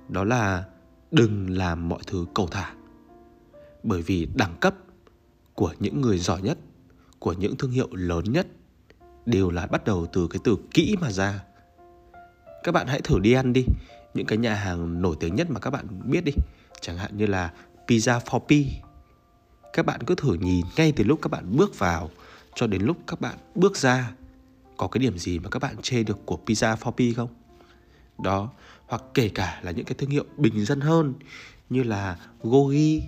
Đó 0.09 0.23
là 0.23 0.63
đừng 1.11 1.49
làm 1.49 1.89
mọi 1.89 1.99
thứ 2.07 2.25
cầu 2.35 2.47
thả 2.47 2.76
bởi 3.87 4.01
vì 4.01 4.27
đẳng 4.35 4.55
cấp 4.59 4.75
của 5.53 5.73
những 5.79 6.01
người 6.01 6.17
giỏi 6.17 6.41
nhất, 6.41 6.57
của 7.19 7.33
những 7.33 7.55
thương 7.57 7.71
hiệu 7.71 7.87
lớn 7.91 8.23
nhất 8.31 8.47
đều 9.25 9.49
là 9.49 9.67
bắt 9.67 9.85
đầu 9.85 10.07
từ 10.13 10.27
cái 10.27 10.39
từ 10.43 10.57
kỹ 10.71 10.95
mà 11.01 11.11
ra. 11.11 11.43
Các 12.63 12.71
bạn 12.71 12.87
hãy 12.87 13.01
thử 13.01 13.19
đi 13.19 13.33
ăn 13.33 13.53
đi, 13.53 13.65
những 14.13 14.25
cái 14.25 14.37
nhà 14.37 14.53
hàng 14.53 15.01
nổi 15.01 15.15
tiếng 15.19 15.35
nhất 15.35 15.49
mà 15.49 15.59
các 15.59 15.69
bạn 15.69 15.85
biết 16.03 16.21
đi, 16.25 16.31
chẳng 16.81 16.97
hạn 16.97 17.17
như 17.17 17.25
là 17.25 17.53
pizza 17.87 18.19
for 18.19 18.39
p. 18.39 18.51
Các 19.73 19.85
bạn 19.85 20.03
cứ 20.03 20.15
thử 20.15 20.33
nhìn 20.33 20.65
ngay 20.75 20.91
từ 20.91 21.03
lúc 21.03 21.19
các 21.21 21.31
bạn 21.31 21.57
bước 21.57 21.79
vào 21.79 22.09
cho 22.55 22.67
đến 22.67 22.81
lúc 22.81 22.97
các 23.07 23.21
bạn 23.21 23.37
bước 23.55 23.77
ra, 23.77 24.11
có 24.77 24.87
cái 24.87 24.99
điểm 24.99 25.17
gì 25.17 25.39
mà 25.39 25.49
các 25.49 25.61
bạn 25.61 25.75
chê 25.81 26.03
được 26.03 26.25
của 26.25 26.39
pizza 26.45 26.75
for 26.75 26.91
p 26.91 27.17
không? 27.17 27.29
Đó, 28.19 28.49
hoặc 28.87 29.03
kể 29.13 29.29
cả 29.29 29.59
là 29.63 29.71
những 29.71 29.85
cái 29.85 29.95
thương 29.97 30.09
hiệu 30.09 30.25
bình 30.37 30.65
dân 30.65 30.81
hơn 30.81 31.13
như 31.69 31.83
là 31.83 32.17
gogi 32.43 33.01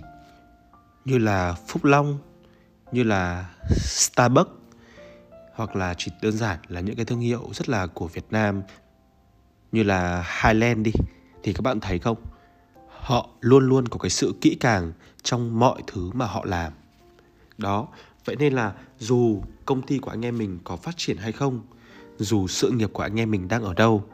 như 1.04 1.18
là 1.18 1.52
phúc 1.66 1.84
long, 1.84 2.18
như 2.92 3.02
là 3.02 3.50
starbucks, 3.76 4.50
hoặc 5.54 5.76
là 5.76 5.94
chỉ 5.98 6.10
đơn 6.22 6.32
giản 6.32 6.58
là 6.68 6.80
những 6.80 6.96
cái 6.96 7.04
thương 7.04 7.20
hiệu 7.20 7.48
rất 7.52 7.68
là 7.68 7.86
của 7.86 8.06
việt 8.06 8.26
nam, 8.30 8.62
như 9.72 9.82
là 9.82 10.26
highland 10.42 10.84
đi. 10.84 10.92
Thì 11.42 11.52
các 11.52 11.60
bạn 11.62 11.80
thấy 11.80 11.98
không? 11.98 12.16
Họ 12.88 13.28
luôn 13.40 13.68
luôn 13.68 13.88
có 13.88 13.98
cái 13.98 14.10
sự 14.10 14.34
kỹ 14.40 14.56
càng 14.60 14.92
trong 15.22 15.58
mọi 15.58 15.82
thứ 15.86 16.10
mà 16.14 16.26
họ 16.26 16.44
làm. 16.44 16.72
Đó, 17.58 17.88
vậy 18.24 18.36
nên 18.36 18.52
là 18.52 18.72
dù 18.98 19.42
công 19.64 19.82
ty 19.82 19.98
của 19.98 20.10
anh 20.10 20.24
em 20.24 20.38
mình 20.38 20.58
có 20.64 20.76
phát 20.76 20.96
triển 20.96 21.16
hay 21.16 21.32
không, 21.32 21.60
dù 22.18 22.46
sự 22.46 22.70
nghiệp 22.70 22.90
của 22.92 23.02
anh 23.02 23.20
em 23.20 23.30
mình 23.30 23.48
đang 23.48 23.62
ở 23.62 23.74
đâu, 23.74 24.04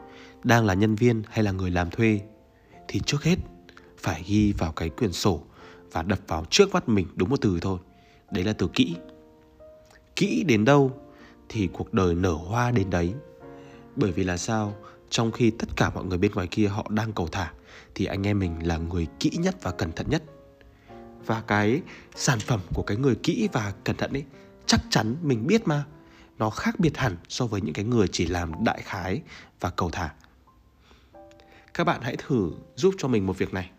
đang 0.43 0.65
là 0.65 0.73
nhân 0.73 0.95
viên 0.95 1.23
hay 1.29 1.43
là 1.43 1.51
người 1.51 1.71
làm 1.71 1.89
thuê, 1.89 2.21
thì 2.87 2.99
trước 3.05 3.23
hết 3.23 3.35
phải 3.97 4.23
ghi 4.27 4.53
vào 4.53 4.71
cái 4.71 4.89
quyển 4.89 5.13
sổ 5.13 5.43
và 5.91 6.03
đập 6.03 6.19
vào 6.27 6.45
trước 6.49 6.73
mắt 6.73 6.89
mình 6.89 7.07
đúng 7.15 7.29
một 7.29 7.41
từ 7.41 7.59
thôi. 7.61 7.79
Đấy 8.31 8.43
là 8.43 8.53
từ 8.53 8.69
kỹ. 8.73 8.95
Kỹ 10.15 10.43
đến 10.47 10.65
đâu 10.65 10.91
thì 11.49 11.69
cuộc 11.73 11.93
đời 11.93 12.15
nở 12.15 12.33
hoa 12.33 12.71
đến 12.71 12.89
đấy. 12.89 13.13
Bởi 13.95 14.11
vì 14.11 14.23
là 14.23 14.37
sao? 14.37 14.75
Trong 15.09 15.31
khi 15.31 15.51
tất 15.51 15.69
cả 15.75 15.89
mọi 15.89 16.05
người 16.05 16.17
bên 16.17 16.31
ngoài 16.31 16.47
kia 16.47 16.67
họ 16.67 16.87
đang 16.89 17.13
cầu 17.13 17.27
thả, 17.27 17.51
thì 17.95 18.05
anh 18.05 18.27
em 18.27 18.39
mình 18.39 18.67
là 18.67 18.77
người 18.77 19.07
kỹ 19.19 19.29
nhất 19.39 19.55
và 19.61 19.71
cẩn 19.71 19.91
thận 19.91 20.09
nhất. 20.09 20.23
Và 21.25 21.43
cái 21.47 21.81
sản 22.15 22.39
phẩm 22.39 22.59
của 22.73 22.83
cái 22.83 22.97
người 22.97 23.15
kỹ 23.15 23.49
và 23.51 23.73
cẩn 23.83 23.95
thận 23.95 24.13
ấy, 24.13 24.23
chắc 24.65 24.81
chắn 24.89 25.15
mình 25.21 25.47
biết 25.47 25.67
mà. 25.67 25.83
Nó 26.37 26.49
khác 26.49 26.79
biệt 26.79 26.97
hẳn 26.97 27.17
so 27.29 27.45
với 27.45 27.61
những 27.61 27.73
cái 27.73 27.85
người 27.85 28.07
chỉ 28.07 28.25
làm 28.25 28.63
đại 28.63 28.81
khái 28.81 29.21
và 29.59 29.69
cầu 29.69 29.89
thả. 29.89 30.13
Các 31.73 31.83
bạn 31.83 32.01
hãy 32.01 32.15
thử 32.15 32.51
giúp 32.75 32.95
cho 32.97 33.07
mình 33.07 33.27
một 33.27 33.37
việc 33.37 33.53
này 33.53 33.71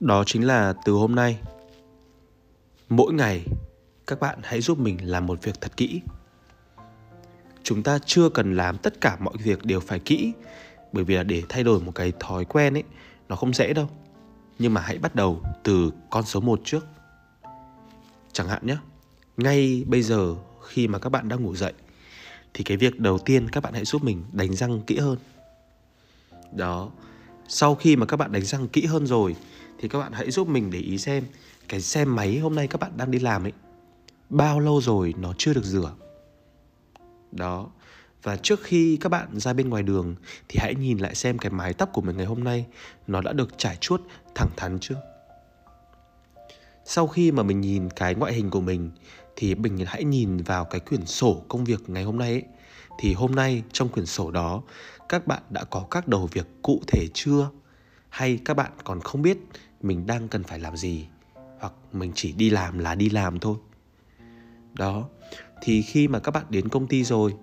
đó 0.00 0.24
chính 0.26 0.46
là 0.46 0.74
từ 0.84 0.92
hôm 0.92 1.14
nay. 1.14 1.38
Mỗi 2.88 3.12
ngày, 3.12 3.44
các 4.06 4.20
bạn 4.20 4.38
hãy 4.42 4.60
giúp 4.60 4.78
mình 4.78 4.98
làm 5.02 5.26
một 5.26 5.42
việc 5.42 5.60
thật 5.60 5.76
kỹ. 5.76 6.00
Chúng 7.62 7.82
ta 7.82 7.98
chưa 8.06 8.28
cần 8.28 8.56
làm 8.56 8.78
tất 8.78 9.00
cả 9.00 9.16
mọi 9.20 9.34
việc 9.38 9.64
đều 9.64 9.80
phải 9.80 9.98
kỹ, 9.98 10.32
bởi 10.92 11.04
vì 11.04 11.14
là 11.14 11.22
để 11.22 11.42
thay 11.48 11.62
đổi 11.62 11.80
một 11.80 11.92
cái 11.94 12.12
thói 12.20 12.44
quen 12.44 12.76
ấy, 12.76 12.84
nó 13.28 13.36
không 13.36 13.54
dễ 13.54 13.72
đâu. 13.72 13.88
Nhưng 14.58 14.74
mà 14.74 14.80
hãy 14.80 14.98
bắt 14.98 15.14
đầu 15.14 15.42
từ 15.62 15.90
con 16.10 16.24
số 16.24 16.40
1 16.40 16.60
trước. 16.64 16.86
Chẳng 18.32 18.48
hạn 18.48 18.66
nhé 18.66 18.76
ngay 19.36 19.84
bây 19.86 20.02
giờ 20.02 20.34
khi 20.68 20.88
mà 20.88 20.98
các 20.98 21.10
bạn 21.10 21.28
đang 21.28 21.42
ngủ 21.42 21.56
dậy, 21.56 21.72
thì 22.54 22.64
cái 22.64 22.76
việc 22.76 23.00
đầu 23.00 23.18
tiên 23.18 23.50
các 23.50 23.62
bạn 23.62 23.74
hãy 23.74 23.84
giúp 23.84 24.04
mình 24.04 24.24
đánh 24.32 24.54
răng 24.54 24.80
kỹ 24.80 24.98
hơn. 24.98 25.18
Đó 26.52 26.90
sau 27.48 27.74
khi 27.74 27.96
mà 27.96 28.06
các 28.06 28.16
bạn 28.16 28.32
đánh 28.32 28.44
răng 28.44 28.68
kỹ 28.68 28.86
hơn 28.86 29.06
rồi, 29.06 29.36
thì 29.78 29.88
các 29.88 29.98
bạn 29.98 30.12
hãy 30.12 30.30
giúp 30.30 30.48
mình 30.48 30.70
để 30.70 30.78
ý 30.78 30.98
xem 30.98 31.24
cái 31.68 31.80
xe 31.80 32.04
máy 32.04 32.38
hôm 32.38 32.54
nay 32.54 32.66
các 32.66 32.80
bạn 32.80 32.90
đang 32.96 33.10
đi 33.10 33.18
làm 33.18 33.44
ấy, 33.44 33.52
bao 34.30 34.60
lâu 34.60 34.80
rồi 34.80 35.14
nó 35.18 35.34
chưa 35.38 35.54
được 35.54 35.64
rửa. 35.64 35.92
Đó. 37.32 37.70
Và 38.22 38.36
trước 38.36 38.62
khi 38.62 38.96
các 39.00 39.08
bạn 39.08 39.40
ra 39.40 39.52
bên 39.52 39.68
ngoài 39.68 39.82
đường, 39.82 40.14
thì 40.48 40.58
hãy 40.60 40.74
nhìn 40.74 40.98
lại 40.98 41.14
xem 41.14 41.38
cái 41.38 41.50
mái 41.50 41.74
tóc 41.74 41.90
của 41.92 42.00
mình 42.00 42.16
ngày 42.16 42.26
hôm 42.26 42.44
nay, 42.44 42.66
nó 43.06 43.20
đã 43.20 43.32
được 43.32 43.58
trải 43.58 43.76
chuốt 43.76 44.00
thẳng 44.34 44.50
thắn 44.56 44.78
chưa? 44.80 45.02
Sau 46.84 47.06
khi 47.06 47.32
mà 47.32 47.42
mình 47.42 47.60
nhìn 47.60 47.90
cái 47.90 48.14
ngoại 48.14 48.32
hình 48.32 48.50
của 48.50 48.60
mình, 48.60 48.90
thì 49.36 49.54
mình 49.54 49.84
hãy 49.86 50.04
nhìn 50.04 50.36
vào 50.36 50.64
cái 50.64 50.80
quyển 50.80 51.06
sổ 51.06 51.44
công 51.48 51.64
việc 51.64 51.90
ngày 51.90 52.04
hôm 52.04 52.18
nay 52.18 52.30
ấy 52.30 52.42
thì 52.98 53.14
hôm 53.14 53.32
nay 53.34 53.62
trong 53.72 53.88
quyển 53.88 54.06
sổ 54.06 54.30
đó 54.30 54.62
các 55.08 55.26
bạn 55.26 55.42
đã 55.50 55.64
có 55.64 55.86
các 55.90 56.08
đầu 56.08 56.28
việc 56.32 56.46
cụ 56.62 56.82
thể 56.86 57.06
chưa? 57.14 57.50
Hay 58.08 58.38
các 58.44 58.54
bạn 58.54 58.72
còn 58.84 59.00
không 59.00 59.22
biết 59.22 59.38
mình 59.82 60.06
đang 60.06 60.28
cần 60.28 60.44
phải 60.44 60.58
làm 60.58 60.76
gì 60.76 61.06
hoặc 61.60 61.72
mình 61.92 62.12
chỉ 62.14 62.32
đi 62.32 62.50
làm 62.50 62.78
là 62.78 62.94
đi 62.94 63.10
làm 63.10 63.38
thôi. 63.38 63.56
Đó, 64.72 65.08
thì 65.62 65.82
khi 65.82 66.08
mà 66.08 66.18
các 66.18 66.30
bạn 66.30 66.44
đến 66.48 66.68
công 66.68 66.86
ty 66.86 67.04
rồi 67.04 67.34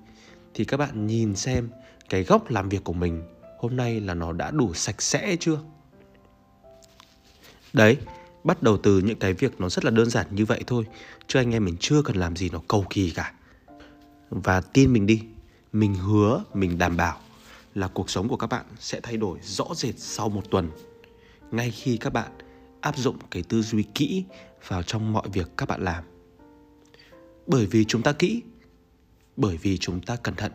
thì 0.54 0.66
các 0.66 0.78
bạn 0.78 1.08
nhìn 1.08 1.36
xem 1.36 1.70
cái 2.10 2.24
góc 2.24 2.50
làm 2.50 2.70
việc 2.70 2.84
của 2.84 2.94
mình 2.94 3.24
hôm 3.60 3.78
nay 3.78 4.00
là 4.00 4.14
nó 4.14 4.34
đã 4.34 4.52
đủ 4.52 4.74
sạch 4.74 5.02
sẽ 5.02 5.36
chưa? 5.40 5.60
Đấy, 7.74 7.98
bắt 8.44 8.64
đầu 8.64 8.78
từ 8.78 9.00
những 9.00 9.20
cái 9.20 9.34
việc 9.34 9.62
nó 9.62 9.70
rất 9.70 9.86
là 9.86 9.92
đơn 9.92 10.10
giản 10.10 10.28
như 10.32 10.46
vậy 10.46 10.64
thôi 10.68 10.86
chứ 11.28 11.40
anh 11.40 11.52
em 11.52 11.66
mình 11.66 11.76
chưa 11.80 12.02
cần 12.02 12.16
làm 12.16 12.36
gì 12.36 12.50
nó 12.50 12.62
cầu 12.68 12.86
kỳ 12.90 13.10
cả 13.10 13.34
và 14.30 14.62
tin 14.62 14.94
mình 14.94 15.06
đi 15.06 15.22
mình 15.74 15.96
hứa, 15.96 16.44
mình 16.54 16.78
đảm 16.78 16.98
bảo 16.98 17.20
là 17.76 17.88
cuộc 17.88 18.10
sống 18.10 18.28
của 18.28 18.38
các 18.38 18.48
bạn 18.48 18.66
sẽ 18.80 19.00
thay 19.04 19.18
đổi 19.18 19.40
rõ 19.42 19.66
rệt 19.76 20.00
sau 20.00 20.30
một 20.30 20.42
tuần. 20.52 20.72
Ngay 21.52 21.72
khi 21.72 21.98
các 21.98 22.14
bạn 22.14 22.32
áp 22.82 22.98
dụng 22.98 23.18
cái 23.32 23.44
tư 23.44 23.62
duy 23.62 23.84
kỹ 23.84 24.24
vào 24.68 24.84
trong 24.84 25.14
mọi 25.14 25.30
việc 25.34 25.48
các 25.58 25.70
bạn 25.70 25.84
làm. 25.84 26.04
Bởi 27.48 27.66
vì 27.66 27.86
chúng 27.86 28.02
ta 28.02 28.12
kỹ, 28.12 28.42
bởi 29.38 29.58
vì 29.58 29.78
chúng 29.78 30.02
ta 30.02 30.16
cẩn 30.16 30.36
thận, 30.36 30.52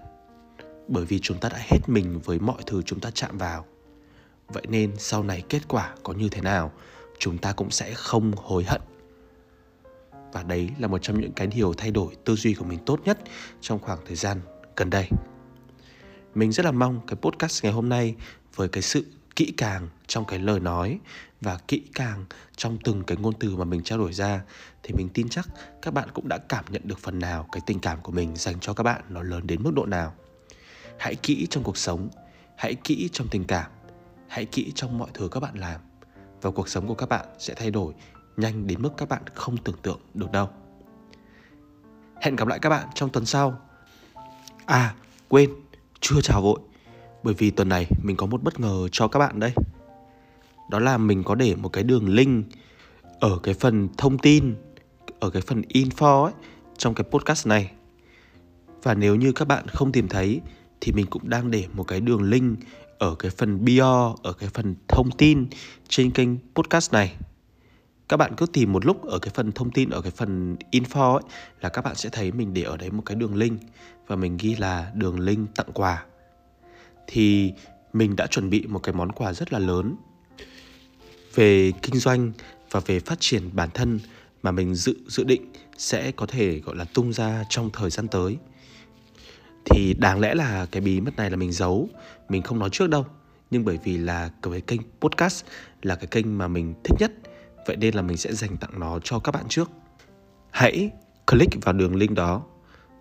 bởi 0.88 1.04
vì 1.04 1.18
chúng 1.18 1.38
ta 1.38 1.48
đã 1.48 1.58
hết 1.58 1.78
mình 1.86 2.20
với 2.24 2.38
mọi 2.38 2.62
thứ 2.66 2.82
chúng 2.82 3.00
ta 3.00 3.10
chạm 3.10 3.38
vào. 3.38 3.66
Vậy 4.48 4.64
nên 4.68 4.92
sau 4.98 5.22
này 5.22 5.42
kết 5.48 5.68
quả 5.68 5.94
có 6.02 6.12
như 6.12 6.28
thế 6.28 6.40
nào, 6.40 6.72
chúng 7.18 7.38
ta 7.38 7.52
cũng 7.52 7.70
sẽ 7.70 7.94
không 7.94 8.32
hối 8.36 8.64
hận. 8.64 8.80
Và 10.32 10.42
đấy 10.42 10.70
là 10.78 10.88
một 10.88 10.98
trong 11.02 11.20
những 11.20 11.32
cái 11.32 11.46
điều 11.46 11.74
thay 11.74 11.90
đổi 11.90 12.16
tư 12.24 12.36
duy 12.36 12.54
của 12.54 12.64
mình 12.64 12.78
tốt 12.86 13.00
nhất 13.04 13.18
trong 13.60 13.78
khoảng 13.78 13.98
thời 14.06 14.16
gian 14.16 14.40
gần 14.76 14.90
đây 14.90 15.08
mình 16.34 16.52
rất 16.52 16.64
là 16.64 16.72
mong 16.72 17.00
cái 17.06 17.16
podcast 17.16 17.64
ngày 17.64 17.72
hôm 17.72 17.88
nay 17.88 18.14
với 18.54 18.68
cái 18.68 18.82
sự 18.82 19.04
kỹ 19.36 19.54
càng 19.56 19.88
trong 20.06 20.24
cái 20.24 20.38
lời 20.38 20.60
nói 20.60 20.98
và 21.40 21.58
kỹ 21.68 21.82
càng 21.94 22.24
trong 22.56 22.78
từng 22.84 23.02
cái 23.04 23.16
ngôn 23.16 23.34
từ 23.40 23.56
mà 23.56 23.64
mình 23.64 23.82
trao 23.82 23.98
đổi 23.98 24.12
ra 24.12 24.42
thì 24.82 24.94
mình 24.94 25.08
tin 25.08 25.28
chắc 25.28 25.48
các 25.82 25.94
bạn 25.94 26.08
cũng 26.14 26.28
đã 26.28 26.38
cảm 26.38 26.64
nhận 26.68 26.82
được 26.84 26.98
phần 26.98 27.18
nào 27.18 27.48
cái 27.52 27.62
tình 27.66 27.80
cảm 27.80 28.00
của 28.02 28.12
mình 28.12 28.36
dành 28.36 28.60
cho 28.60 28.74
các 28.74 28.82
bạn 28.82 29.02
nó 29.08 29.22
lớn 29.22 29.46
đến 29.46 29.62
mức 29.62 29.72
độ 29.74 29.86
nào 29.86 30.14
hãy 30.98 31.14
kỹ 31.14 31.46
trong 31.50 31.62
cuộc 31.62 31.76
sống, 31.76 32.08
hãy 32.56 32.74
kỹ 32.74 33.08
trong 33.12 33.28
tình 33.28 33.44
cảm, 33.44 33.70
hãy 34.28 34.44
kỹ 34.44 34.72
trong 34.74 34.98
mọi 34.98 35.08
thứ 35.14 35.28
các 35.28 35.40
bạn 35.40 35.58
làm 35.58 35.80
và 36.42 36.50
cuộc 36.50 36.68
sống 36.68 36.86
của 36.86 36.94
các 36.94 37.08
bạn 37.08 37.26
sẽ 37.38 37.54
thay 37.54 37.70
đổi 37.70 37.94
nhanh 38.36 38.66
đến 38.66 38.82
mức 38.82 38.90
các 38.96 39.08
bạn 39.08 39.22
không 39.34 39.56
tưởng 39.56 39.76
tượng 39.82 40.00
được 40.14 40.32
đâu. 40.32 40.48
Hẹn 42.22 42.36
gặp 42.36 42.48
lại 42.48 42.58
các 42.58 42.68
bạn 42.68 42.88
trong 42.94 43.10
tuần 43.10 43.26
sau. 43.26 43.60
À, 44.66 44.94
quên, 45.28 45.50
chưa 46.00 46.20
chào 46.20 46.42
vội. 46.42 46.58
Bởi 47.22 47.34
vì 47.34 47.50
tuần 47.50 47.68
này 47.68 47.86
mình 48.02 48.16
có 48.16 48.26
một 48.26 48.42
bất 48.42 48.60
ngờ 48.60 48.88
cho 48.92 49.08
các 49.08 49.18
bạn 49.18 49.40
đây. 49.40 49.52
Đó 50.70 50.78
là 50.78 50.98
mình 50.98 51.24
có 51.24 51.34
để 51.34 51.54
một 51.54 51.68
cái 51.68 51.84
đường 51.84 52.08
link 52.08 52.46
ở 53.20 53.38
cái 53.42 53.54
phần 53.54 53.88
thông 53.98 54.18
tin, 54.18 54.54
ở 55.20 55.30
cái 55.30 55.42
phần 55.42 55.62
info 55.62 56.24
ấy, 56.24 56.32
trong 56.76 56.94
cái 56.94 57.04
podcast 57.10 57.46
này. 57.46 57.70
Và 58.82 58.94
nếu 58.94 59.16
như 59.16 59.32
các 59.32 59.48
bạn 59.48 59.66
không 59.68 59.92
tìm 59.92 60.08
thấy 60.08 60.40
thì 60.80 60.92
mình 60.92 61.06
cũng 61.06 61.30
đang 61.30 61.50
để 61.50 61.64
một 61.72 61.84
cái 61.84 62.00
đường 62.00 62.22
link 62.22 62.58
ở 62.98 63.14
cái 63.14 63.30
phần 63.30 63.64
bio, 63.64 64.14
ở 64.22 64.32
cái 64.32 64.48
phần 64.54 64.74
thông 64.88 65.10
tin 65.10 65.46
trên 65.88 66.10
kênh 66.10 66.28
podcast 66.54 66.92
này. 66.92 67.16
Các 68.08 68.16
bạn 68.16 68.32
cứ 68.36 68.46
tìm 68.46 68.72
một 68.72 68.86
lúc 68.86 69.06
ở 69.06 69.18
cái 69.18 69.32
phần 69.34 69.52
thông 69.52 69.70
tin 69.70 69.90
ở 69.90 70.00
cái 70.00 70.12
phần 70.16 70.56
info 70.72 71.12
ấy 71.12 71.22
là 71.60 71.68
các 71.68 71.84
bạn 71.84 71.94
sẽ 71.94 72.08
thấy 72.12 72.32
mình 72.32 72.54
để 72.54 72.62
ở 72.62 72.76
đấy 72.76 72.90
một 72.90 73.02
cái 73.06 73.16
đường 73.16 73.34
link 73.34 73.60
và 74.06 74.16
mình 74.16 74.36
ghi 74.40 74.54
là 74.56 74.92
đường 74.94 75.20
link 75.20 75.54
tặng 75.54 75.72
quà. 75.74 76.04
Thì 77.06 77.52
mình 77.92 78.16
đã 78.16 78.26
chuẩn 78.26 78.50
bị 78.50 78.66
một 78.66 78.78
cái 78.78 78.94
món 78.94 79.12
quà 79.12 79.32
rất 79.32 79.52
là 79.52 79.58
lớn 79.58 79.96
về 81.34 81.72
kinh 81.82 81.96
doanh 81.96 82.32
và 82.70 82.80
về 82.80 83.00
phát 83.00 83.16
triển 83.20 83.50
bản 83.52 83.68
thân 83.74 84.00
mà 84.42 84.50
mình 84.50 84.74
dự 84.74 84.94
dự 85.08 85.24
định 85.24 85.52
sẽ 85.78 86.10
có 86.10 86.26
thể, 86.26 86.58
gọi 86.58 86.76
là, 86.76 86.84
tung 86.84 87.12
ra 87.12 87.44
trong 87.48 87.70
thời 87.72 87.90
gian 87.90 88.08
tới. 88.08 88.36
Thì 89.64 89.94
đáng 89.94 90.20
lẽ 90.20 90.34
là 90.34 90.66
cái 90.66 90.80
bí 90.80 91.00
mật 91.00 91.16
này 91.16 91.30
là 91.30 91.36
mình 91.36 91.52
giấu, 91.52 91.88
mình 92.28 92.42
không 92.42 92.58
nói 92.58 92.70
trước 92.72 92.90
đâu. 92.90 93.06
Nhưng 93.50 93.64
bởi 93.64 93.78
vì 93.84 93.98
là 93.98 94.30
cái 94.42 94.60
kênh 94.60 94.80
podcast 95.00 95.44
là 95.82 95.94
cái 95.94 96.06
kênh 96.06 96.38
mà 96.38 96.48
mình 96.48 96.74
thích 96.84 96.96
nhất, 97.00 97.12
vậy 97.66 97.76
nên 97.76 97.94
là 97.94 98.02
mình 98.02 98.16
sẽ 98.16 98.32
dành 98.32 98.56
tặng 98.56 98.80
nó 98.80 98.98
cho 99.04 99.18
các 99.18 99.32
bạn 99.32 99.44
trước. 99.48 99.70
Hãy 100.50 100.90
click 101.26 101.64
vào 101.64 101.72
đường 101.72 101.96
link 101.96 102.12
đó 102.12 102.42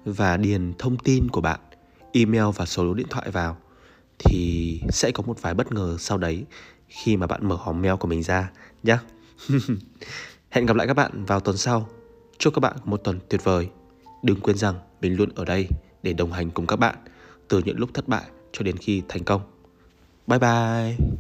và 0.06 0.38
điền 0.38 0.74
thông 0.80 0.98
tin 0.98 1.30
của 1.30 1.41
bạn, 1.41 1.60
email 2.13 2.46
và 2.56 2.65
số 2.65 2.94
điện 2.94 3.08
thoại 3.10 3.32
vào, 3.32 3.58
thì 4.20 4.82
sẽ 4.89 5.12
có 5.12 5.24
một 5.24 5.41
vài 5.41 5.54
bất 5.54 5.72
ngờ 5.72 5.98
sau 6.00 6.18
đấy 6.18 6.46
khi 6.88 7.18
mà 7.18 7.28
bạn 7.28 7.48
mở 7.48 7.56
hòm 7.56 7.82
mail 7.82 7.96
của 7.96 8.08
mình 8.08 8.24
ra 8.24 8.52
nhé 8.84 8.98
hẹn 10.50 10.65
gặp 10.65 10.76
lại 10.76 10.88
các 10.88 10.94
bạn 10.94 11.26
vào 11.26 11.39
tuần 11.39 11.58
sau 11.58 11.89
chúc 12.38 12.54
các 12.54 12.60
bạn 12.60 12.76
một 12.86 12.98
tuần 12.98 13.20
tuyệt 13.30 13.44
vời 13.44 13.70
đừng 14.24 14.39
quên 14.39 14.58
rằng 14.58 14.76
mình 15.02 15.15
luôn 15.15 15.30
ở 15.36 15.46
đây 15.46 15.68
để 16.04 16.13
đồng 16.13 16.32
hành 16.32 16.52
cùng 16.52 16.68
các 16.68 16.76
bạn 16.76 16.96
từ 17.48 17.62
những 17.65 17.80
lúc 17.80 17.89
thất 17.94 18.08
bại 18.08 18.24
cho 18.52 18.63
đến 18.63 18.78
khi 18.78 19.04
thành 19.08 19.24
công. 19.24 19.41
Bye 20.28 20.39
bye! 20.39 21.18